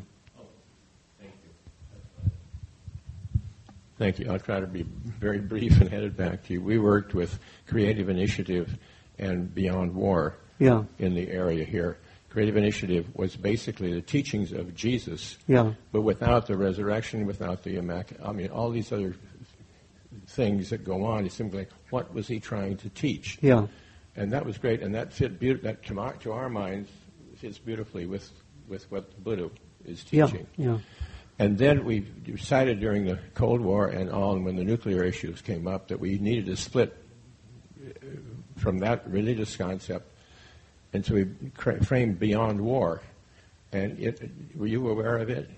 [3.98, 4.31] Thank you.
[4.31, 6.61] I'll try to be very brief and headed back to you.
[6.61, 8.77] We worked with Creative Initiative
[9.19, 10.85] and Beyond War yeah.
[10.98, 11.98] in the area here.
[12.35, 15.73] Creative Initiative was basically the teachings of Jesus, yeah.
[15.93, 18.27] but without the resurrection, without the immaculate.
[18.27, 19.15] I mean, all these other
[20.27, 21.27] things that go on.
[21.27, 23.39] It's simply what was he trying to teach?
[23.40, 23.69] Yeah.
[24.16, 26.90] And that was great, and that fit be- that to our, to our minds
[27.36, 28.28] fits beautifully with
[28.66, 29.51] with what the Buddha
[29.85, 30.48] is teaching.
[30.56, 30.66] Yeah.
[30.66, 30.78] yeah.
[31.39, 35.69] And then we decided during the Cold War and on when the nuclear issues came
[35.69, 36.97] up that we needed to split
[37.81, 37.93] uh,
[38.56, 40.11] from that religious concept,
[40.94, 41.26] and so we
[41.82, 43.02] framed Beyond War.
[43.72, 45.50] And it, were you aware of it?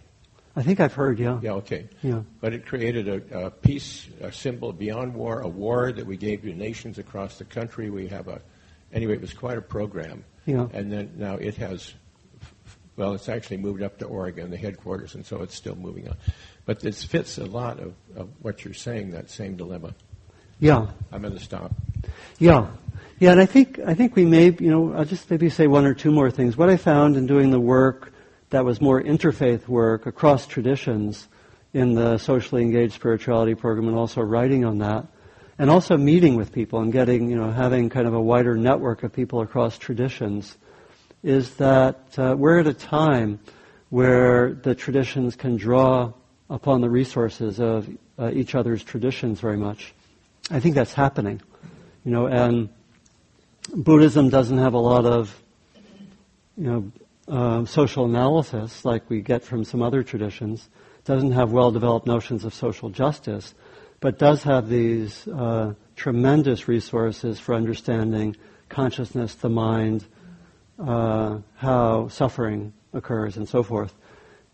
[0.56, 1.38] I think I've heard, yeah.
[1.42, 1.86] Yeah, okay.
[2.02, 2.22] Yeah.
[2.40, 6.42] But it created a, a peace a symbol beyond war, a war that we gave
[6.42, 7.90] to nations across the country.
[7.90, 8.40] We have a,
[8.90, 10.24] anyway, it was quite a program.
[10.46, 10.66] Yeah.
[10.72, 11.92] And then now it has
[12.96, 16.16] well, it's actually moved up to Oregon, the headquarters, and so it's still moving on.
[16.64, 19.94] But this fits a lot of, of what you're saying, that same dilemma.
[20.58, 20.86] Yeah.
[21.12, 21.72] I'm going to stop.
[22.38, 22.68] Yeah.
[23.18, 25.86] Yeah, and I think I think we may, you know, I'll just maybe say one
[25.86, 26.54] or two more things.
[26.54, 28.12] What I found in doing the work
[28.50, 31.26] that was more interfaith work across traditions
[31.72, 35.06] in the socially engaged spirituality program, and also writing on that,
[35.58, 39.02] and also meeting with people and getting, you know, having kind of a wider network
[39.02, 40.54] of people across traditions
[41.22, 43.40] is that uh, we're at a time
[43.88, 46.12] where the traditions can draw
[46.50, 47.88] upon the resources of
[48.18, 49.94] uh, each other's traditions very much.
[50.50, 51.40] I think that's happening,
[52.04, 52.68] you know, and
[53.74, 55.42] Buddhism doesn't have a lot of,
[56.56, 56.92] you know,
[57.28, 60.68] uh, social analysis like we get from some other traditions.
[61.04, 63.54] Doesn't have well-developed notions of social justice,
[64.00, 68.36] but does have these uh, tremendous resources for understanding
[68.68, 70.04] consciousness, the mind,
[70.78, 73.94] uh, how suffering occurs and so forth.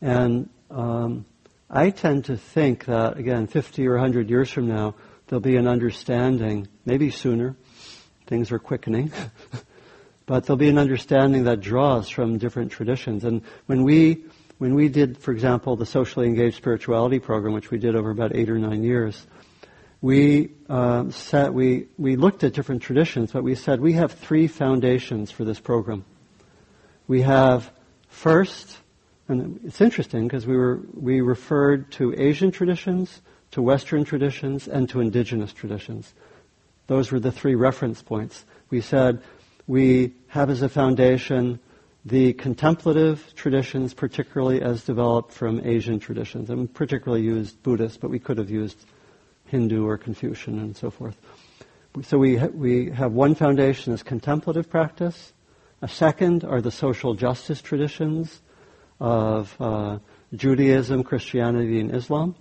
[0.01, 1.25] And um,
[1.71, 4.95] I tend to think that, again, 50 or 100 years from now,
[5.27, 7.57] there'll be an understanding, maybe sooner,
[8.27, 9.13] things are quickening,
[10.27, 13.25] but there'll be an understanding that draws from different traditions.
[13.25, 14.25] And when we,
[14.59, 18.35] when we did, for example, the socially engaged spirituality program, which we did over about
[18.35, 19.27] eight or nine years,
[20.01, 24.49] we uh, set, we, we looked at different traditions, but we said we have three
[24.49, 26.05] foundations for this program
[27.07, 27.71] we have
[28.09, 28.79] first,
[29.29, 33.21] and it's interesting because we were we referred to Asian traditions,
[33.51, 36.15] to Western traditions, and to indigenous traditions.
[36.87, 38.45] Those were the three reference points.
[38.71, 39.23] We said
[39.67, 41.61] we have as a foundation
[42.05, 48.19] the contemplative traditions, particularly as developed from Asian traditions, and particularly used Buddhist, but we
[48.19, 48.77] could have used
[49.47, 51.17] Hindu or Confucian and so forth.
[52.03, 55.33] So we ha- we have one foundation as contemplative practice.
[55.83, 58.41] A second are the social justice traditions
[58.99, 59.99] of uh,
[60.35, 62.35] Judaism, Christianity, and Islam.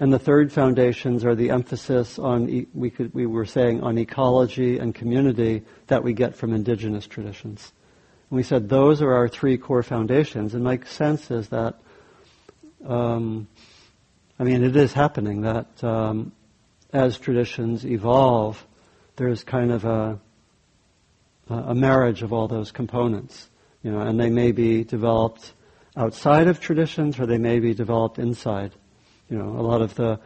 [0.00, 4.78] And the third foundations are the emphasis on, we, could, we were saying, on ecology
[4.78, 7.72] and community that we get from indigenous traditions.
[8.30, 10.54] And we said those are our three core foundations.
[10.54, 11.78] And my sense is that,
[12.86, 13.46] um,
[14.38, 16.32] I mean, it is happening that um,
[16.92, 18.66] as traditions evolve,
[19.16, 20.18] there's kind of a
[21.48, 23.48] a marriage of all those components.
[23.82, 25.52] You know, and they may be developed
[25.96, 28.72] outside of traditions, or they may be developed inside.
[29.28, 30.20] You know, a lot of the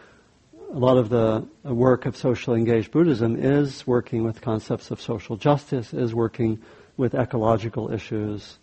[0.72, 5.36] a lot of the work of socially engaged Buddhism is working with concepts of social
[5.36, 6.60] justice, is working
[6.96, 8.58] with ecological issues,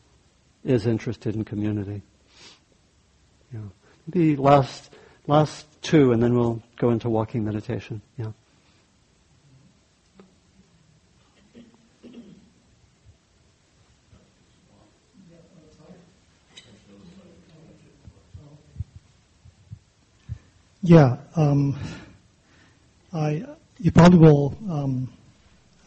[0.64, 2.02] is interested in community.
[3.54, 3.60] Yeah.
[4.08, 4.92] Maybe last
[5.28, 8.02] last two, and then we'll go into walking meditation.
[8.18, 8.32] Yeah.
[20.86, 21.80] Yeah, um,
[23.14, 23.46] I
[23.80, 25.14] you probably will um,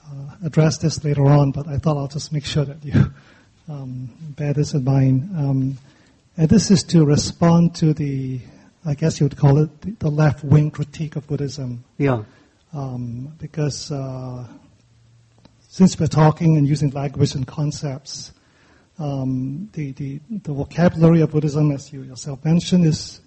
[0.07, 3.13] uh, address this later on, but I thought I'll just make sure that you
[3.69, 5.31] um, bear this in mind.
[5.37, 5.79] Um,
[6.39, 8.41] and this is to respond to the,
[8.85, 11.85] I guess you would call it the, the left wing critique of Buddhism.
[11.99, 12.25] Yeah.
[12.73, 14.47] Um, because uh,
[15.69, 18.33] since we're talking and using language and concepts,
[18.99, 23.21] um, the, the, the vocabulary of Buddhism, as you yourself mentioned, is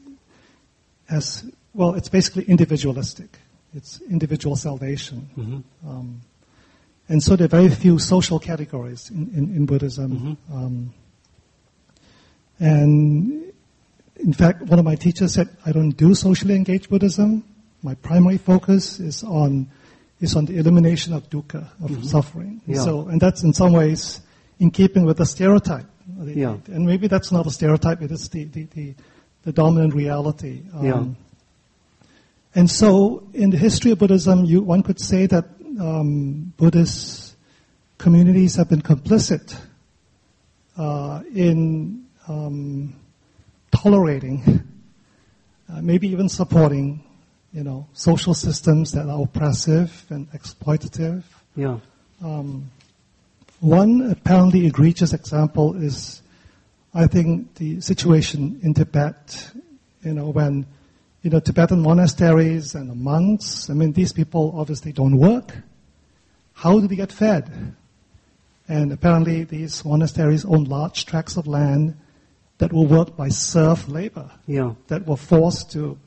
[1.09, 1.43] as
[1.73, 3.37] well, it's basically individualistic.
[3.73, 5.29] It's individual salvation.
[5.37, 5.89] Mm-hmm.
[5.89, 6.21] Um,
[7.07, 10.37] and so there are very few social categories in, in, in Buddhism.
[10.49, 10.55] Mm-hmm.
[10.55, 10.93] Um,
[12.59, 13.53] and
[14.17, 17.43] in fact, one of my teachers said, I don't do socially engaged Buddhism.
[17.83, 19.69] My primary focus is on
[20.19, 22.03] is on the elimination of dukkha, of Mhm.
[22.05, 22.61] suffering.
[22.67, 22.83] Yeah.
[22.83, 24.19] So, and that's in some ways
[24.59, 25.85] in keeping with the stereotype.
[26.25, 26.57] Yeah.
[26.67, 28.95] And maybe that's not a stereotype, it is the, the, the,
[29.43, 30.63] the dominant reality.
[30.73, 31.05] Um, Yeah.
[32.55, 35.45] And so, in the history of Buddhism, you, one could say that
[35.79, 37.35] um, Buddhist
[37.97, 39.55] communities have been complicit
[40.77, 42.95] uh, in um,
[43.71, 44.63] tolerating,
[45.69, 47.03] uh, maybe even supporting,
[47.53, 51.23] you know, social systems that are oppressive and exploitative.
[51.55, 51.79] Yeah.
[52.23, 52.71] Um,
[53.59, 56.21] one apparently egregious example is,
[56.93, 59.51] I think, the situation in Tibet.
[60.03, 60.65] You know, when
[61.21, 63.69] you know Tibetan monasteries and the monks.
[63.69, 65.55] I mean, these people obviously don't work.
[66.53, 67.75] How do they get fed?
[68.67, 71.97] And apparently, these monasteries own large tracts of land
[72.59, 74.29] that were worked by serf labor.
[74.45, 74.75] Yeah.
[74.87, 75.97] That were forced to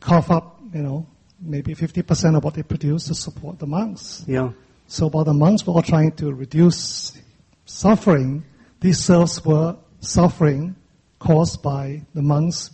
[0.00, 1.06] cough up, you know,
[1.40, 4.24] maybe 50% of what they produce to support the monks.
[4.26, 4.52] Yeah.
[4.86, 7.18] So while the monks were all trying to reduce
[7.64, 8.44] suffering,
[8.80, 10.76] these serfs were suffering
[11.18, 12.70] caused by the monks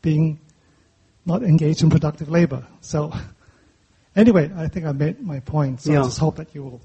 [0.00, 0.38] being
[1.24, 2.66] not engaged in productive labor.
[2.80, 3.12] So
[4.16, 5.82] anyway, I think I made my point.
[5.82, 6.00] So Yeah.
[6.00, 6.80] I just hope that you will,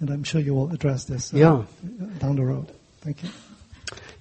[0.00, 1.62] and I'm sure you will address this uh, Yeah.
[2.18, 2.70] down the road.
[3.00, 3.28] Thank you.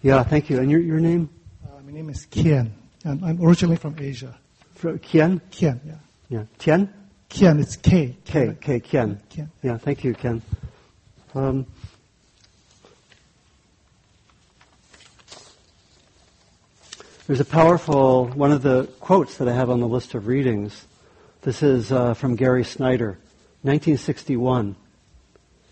[0.02, 0.60] Yeah, thank you.
[0.60, 1.30] And your, your name?
[1.66, 2.72] Uh, my name is Kian,
[3.04, 4.36] and I'm originally from Asia.
[4.76, 5.42] Fr- Kian?
[5.52, 5.96] Kian, yeah.
[6.30, 6.44] Yeah.
[6.60, 6.94] Tian?
[7.30, 8.16] Kian, it's K.
[8.24, 8.56] K.
[8.62, 8.80] K.
[8.80, 9.18] Kian.
[9.30, 9.50] Kian.
[9.64, 10.42] Yeah, thank you, Ken.
[11.34, 11.66] Um,
[17.28, 20.86] there's a powerful, one of the quotes that I have on the list of readings.
[21.42, 23.18] This is uh, from Gary Snyder,
[23.64, 24.76] 1961.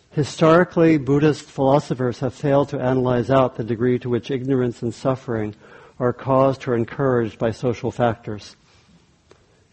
[0.10, 5.54] Historically, Buddhist philosophers have failed to analyze out the degree to which ignorance and suffering
[6.00, 8.56] are caused or encouraged by social factors.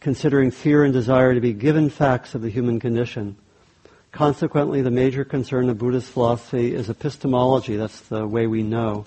[0.00, 3.36] Considering fear and desire to be given facts of the human condition.
[4.12, 9.06] Consequently, the major concern of Buddhist philosophy is epistemology, that's the way we know,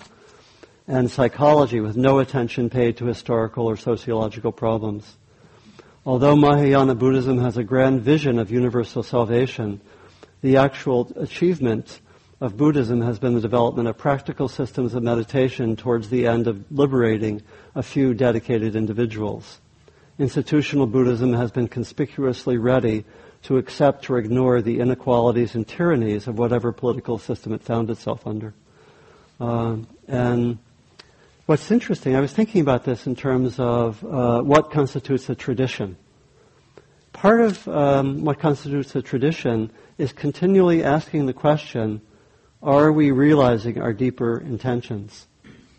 [0.86, 5.16] and psychology with no attention paid to historical or sociological problems.
[6.06, 9.80] Although Mahayana Buddhism has a grand vision of universal salvation,
[10.42, 12.00] the actual achievement
[12.40, 16.70] of Buddhism has been the development of practical systems of meditation towards the end of
[16.70, 17.40] liberating
[17.74, 19.60] a few dedicated individuals.
[20.18, 23.04] Institutional Buddhism has been conspicuously ready
[23.44, 28.26] to accept or ignore the inequalities and tyrannies of whatever political system it found itself
[28.26, 28.52] under.
[29.40, 30.58] Um, and
[31.46, 35.96] what's interesting, I was thinking about this in terms of uh, what constitutes a tradition.
[37.12, 42.00] Part of um, what constitutes a tradition is continually asking the question,
[42.62, 45.26] are we realizing our deeper intentions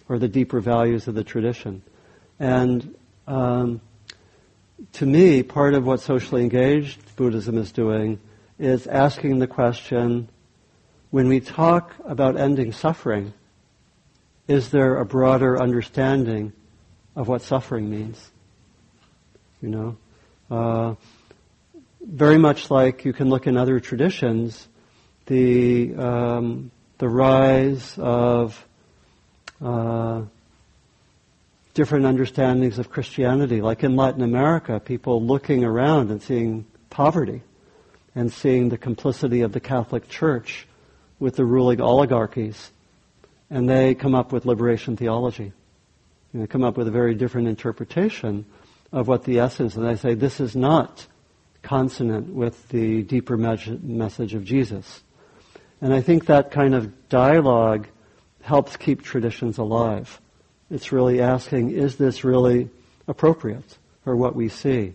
[0.08, 1.82] or the deeper values of the tradition?
[2.40, 2.96] And
[3.28, 3.82] um,
[4.94, 8.20] to me, part of what socially engaged Buddhism is doing
[8.60, 10.30] is asking the question,
[11.10, 13.34] when we talk about ending suffering,
[14.48, 16.54] is there a broader understanding
[17.16, 18.32] of what suffering means?
[19.62, 19.98] You know,
[20.52, 20.96] uh,
[22.02, 24.68] very much like you can look in other traditions,
[25.26, 28.66] the um, the rise of
[29.62, 30.22] uh,
[31.74, 37.42] different understandings of Christianity, like in Latin America, people looking around and seeing poverty
[38.14, 40.68] and seeing the complicity of the Catholic Church
[41.20, 42.72] with the ruling oligarchies,
[43.50, 45.54] and they come up with liberation theology.
[46.34, 48.46] And they come up with a very different interpretation
[48.92, 51.08] of what the essence, and they say this is not
[51.62, 55.04] consonant with the deeper me- message of Jesus.
[55.82, 57.88] And I think that kind of dialogue
[58.42, 60.22] helps keep traditions alive.
[60.70, 62.70] It's really asking, is this really
[63.08, 64.94] appropriate for what we see?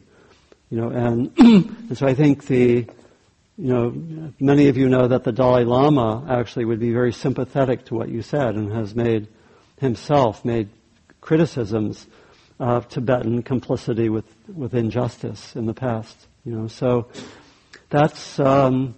[0.71, 2.87] You know, and, and so I think the,
[3.61, 7.85] you know, many of you know that the Dalai Lama actually would be very sympathetic
[7.87, 9.29] to what you said and has made
[9.79, 10.71] himself made
[11.21, 12.07] criticisms
[12.59, 16.17] of Tibetan complicity with, with injustice in the past.
[16.47, 17.09] You know, so
[17.91, 18.95] that's um,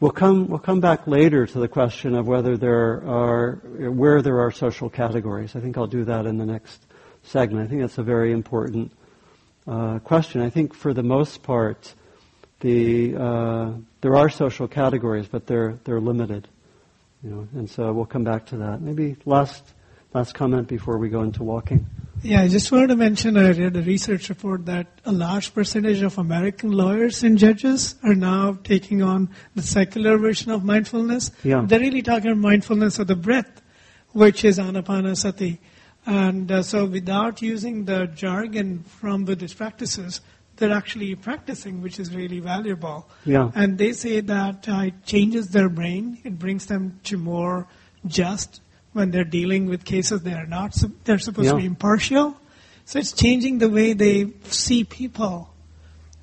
[0.00, 3.56] we'll come we'll come back later to the question of whether there are
[3.90, 5.54] where there are social categories.
[5.54, 6.80] I think I'll do that in the next
[7.22, 7.66] segment.
[7.66, 8.92] I think that's a very important
[9.66, 10.40] uh, question.
[10.40, 11.94] I think for the most part,
[12.60, 16.48] the uh, there are social categories, but they're they're limited.
[17.22, 18.80] You know, and so we'll come back to that.
[18.80, 19.62] Maybe last
[20.14, 21.86] last comment before we go into walking.
[22.22, 26.00] Yeah, I just wanted to mention I read a research report that a large percentage
[26.00, 31.30] of American lawyers and judges are now taking on the secular version of mindfulness.
[31.44, 31.64] Yeah.
[31.66, 33.60] They're really talking about mindfulness of the breath,
[34.12, 35.58] which is anapanasati.
[36.06, 40.20] And uh, so without using the jargon from Buddhist practices,
[40.56, 43.08] they're actually practicing, which is really valuable.
[43.24, 43.50] Yeah.
[43.54, 46.18] And they say that uh, it changes their brain.
[46.24, 47.66] It brings them to more
[48.06, 48.60] just
[48.92, 50.74] when they're dealing with cases they are not.
[51.04, 52.36] They're supposed to be impartial.
[52.84, 55.52] So it's changing the way they see people,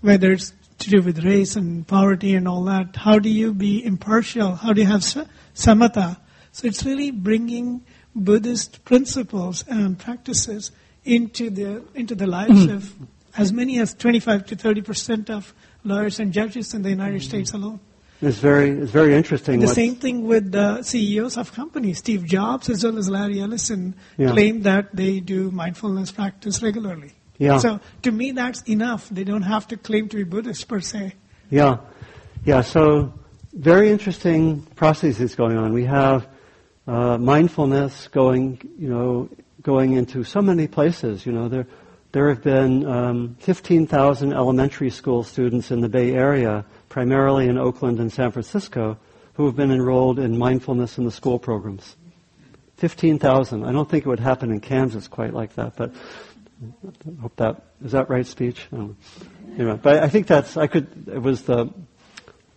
[0.02, 2.96] whether it's to do with race and poverty and all that.
[2.96, 4.56] How do you be impartial?
[4.56, 6.18] How do you have sa- samatha?
[6.52, 7.84] So it's really bringing
[8.16, 10.72] Buddhist principles and practices
[11.04, 12.94] into the into the lives of
[13.38, 15.54] as many as 25 to 30 percent of
[15.84, 17.80] lawyers and judges in the United States alone.
[18.22, 19.60] It's very, it's very interesting.
[19.60, 21.98] The same thing with the CEOs of companies.
[21.98, 24.32] Steve Jobs as well as Larry Ellison Yeah.
[24.32, 27.12] claim that they do mindfulness practice regularly.
[27.38, 27.58] Yeah.
[27.58, 29.10] So to me, that's enough.
[29.10, 31.16] They don't have to claim to be Buddhist per se.
[31.50, 31.78] Yeah,
[32.46, 32.62] yeah.
[32.62, 33.14] So
[33.52, 35.74] very interesting processes going on.
[35.74, 36.26] We have
[36.88, 39.30] uh, mindfulness going, you know,
[39.62, 41.26] going into so many places.
[41.26, 41.68] You know, there
[42.14, 48.00] there have been um, 15,000 elementary school students in the Bay Area, primarily in Oakland
[48.00, 48.98] and San Francisco,
[49.34, 51.96] who have been enrolled in mindfulness in the school programs.
[52.78, 53.66] 15,000.
[53.66, 55.92] I don't think it would happen in Kansas quite like that, but
[56.64, 58.68] I hope that is that right speech.
[58.72, 61.08] Anyway, but I think that's I could.
[61.08, 61.68] It was the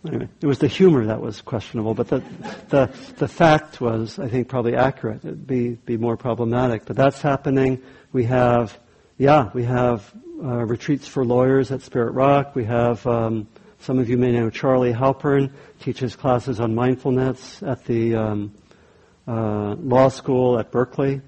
[0.07, 0.27] anyway.
[0.39, 2.23] It was the humor that was questionable, but the
[2.69, 5.25] the the fact was I think probably accurate.
[5.25, 7.81] It'd be be more problematic, but that's happening.
[8.13, 8.77] We have
[9.17, 10.13] yeah we have
[10.43, 12.55] uh, retreats for lawyers at Spirit Rock.
[12.55, 13.47] We have um,
[13.79, 18.53] some of you may know Charlie Halpern teaches classes on mindfulness at the um,
[19.27, 21.21] uh, law school at Berkeley.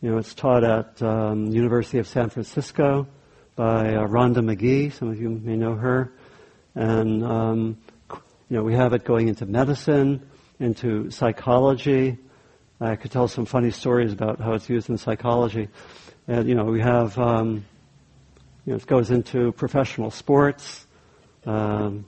[0.00, 3.06] You know, it's taught at um, University of San Francisco
[3.56, 4.90] by uh, Rhonda Magee.
[4.90, 6.12] Some of you may know her.
[6.74, 7.78] And, um,
[8.48, 10.28] you know, we have it going into medicine,
[10.58, 12.18] into psychology.
[12.80, 15.68] I could tell some funny stories about how it's used in psychology.
[16.28, 17.64] And, you know, we have, um,
[18.64, 20.86] you know, it goes into professional sports.
[21.44, 22.04] Um,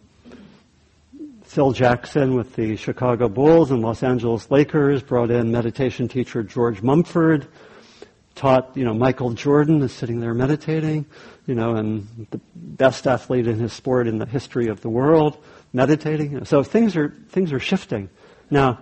[1.42, 6.82] Phil Jackson with the Chicago Bulls and Los Angeles Lakers brought in meditation teacher George
[6.82, 7.46] Mumford,
[8.34, 11.06] taught, you know, Michael Jordan is sitting there meditating,
[11.46, 15.36] you know, and the best athlete in his sport in the history of the world,
[15.72, 16.44] meditating.
[16.44, 18.10] So things are, things are shifting.
[18.50, 18.80] Now,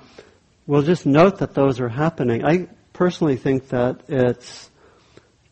[0.67, 2.45] we'll just note that those are happening.
[2.45, 4.71] I personally think that it's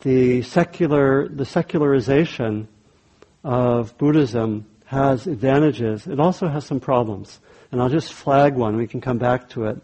[0.00, 2.68] the secular, the secularization
[3.44, 6.06] of Buddhism has advantages.
[6.06, 7.38] It also has some problems.
[7.70, 8.76] And I'll just flag one.
[8.76, 9.78] We can come back to it.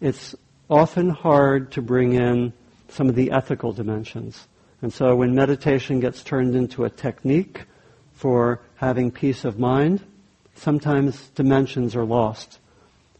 [0.00, 0.34] It's
[0.70, 2.52] often hard to bring in
[2.88, 4.46] some of the ethical dimensions.
[4.82, 7.64] And so when meditation gets turned into a technique
[8.12, 10.04] for having peace of mind,
[10.54, 12.60] sometimes dimensions are lost.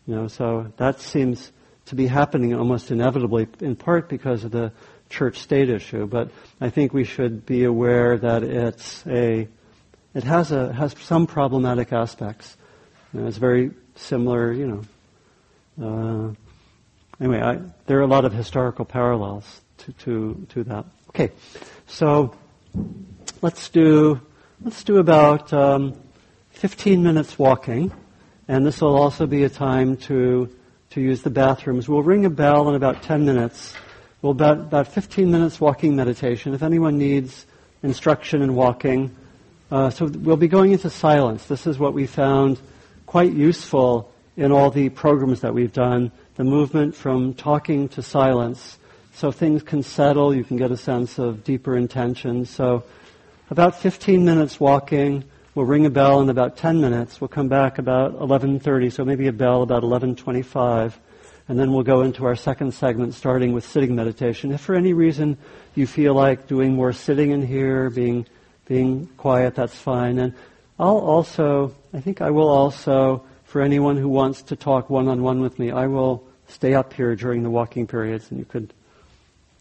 [0.07, 1.51] You know, so that seems
[1.87, 4.73] to be happening almost inevitably, in part because of the
[5.09, 6.07] church-state issue.
[6.07, 6.31] But
[6.61, 9.49] I think we should be aware that it's a
[10.15, 12.57] it has a has some problematic aspects.
[13.12, 14.83] You know, it's very similar, you know.
[15.78, 16.35] Uh,
[17.20, 20.87] anyway, I, there are a lot of historical parallels to, to to that.
[21.11, 21.33] Okay,
[21.87, 22.35] so
[23.43, 24.20] let's do
[24.62, 25.95] let's do about um,
[26.51, 27.93] 15 minutes walking,
[28.49, 30.49] and this will also be a time to
[30.91, 31.89] to use the bathrooms.
[31.89, 33.74] We'll ring a bell in about 10 minutes.
[34.27, 36.53] We'll about about 15 minutes walking meditation.
[36.53, 37.47] If anyone needs
[37.85, 39.15] instruction in walking.
[39.70, 41.47] Uh, so we'll be going into silence.
[41.47, 42.59] This is what we found
[43.07, 46.11] quite useful in all the programs that we've done.
[46.35, 48.78] The movement from talking to silence,
[49.15, 50.35] so things can settle.
[50.35, 52.47] You can get a sense of deeper intention.
[52.47, 52.82] So
[53.48, 55.23] about 15 minutes walking.
[55.55, 57.20] We'll ring a bell in about 10 minutes.
[57.20, 58.90] We'll come back about 11:30.
[58.90, 60.98] So maybe a bell about 11:25.
[61.48, 64.51] And then we'll go into our second segment, starting with sitting meditation.
[64.51, 65.39] If for any reason
[65.74, 68.27] you feel like doing more sitting in here, being
[68.66, 70.18] being quiet, that's fine.
[70.18, 70.35] And
[70.78, 75.59] I'll also, I think I will also, for anyone who wants to talk one-on-one with
[75.59, 78.73] me, I will stay up here during the walking periods and you could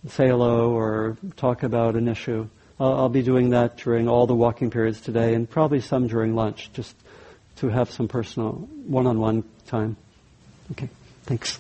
[0.08, 2.48] say hello or talk about an issue.
[2.80, 6.36] I'll, I'll be doing that during all the walking periods today and probably some during
[6.36, 6.96] lunch just
[7.58, 8.54] to have some personal
[8.88, 9.96] one-on-one time.
[10.72, 10.90] Okay,
[11.24, 11.60] thanks.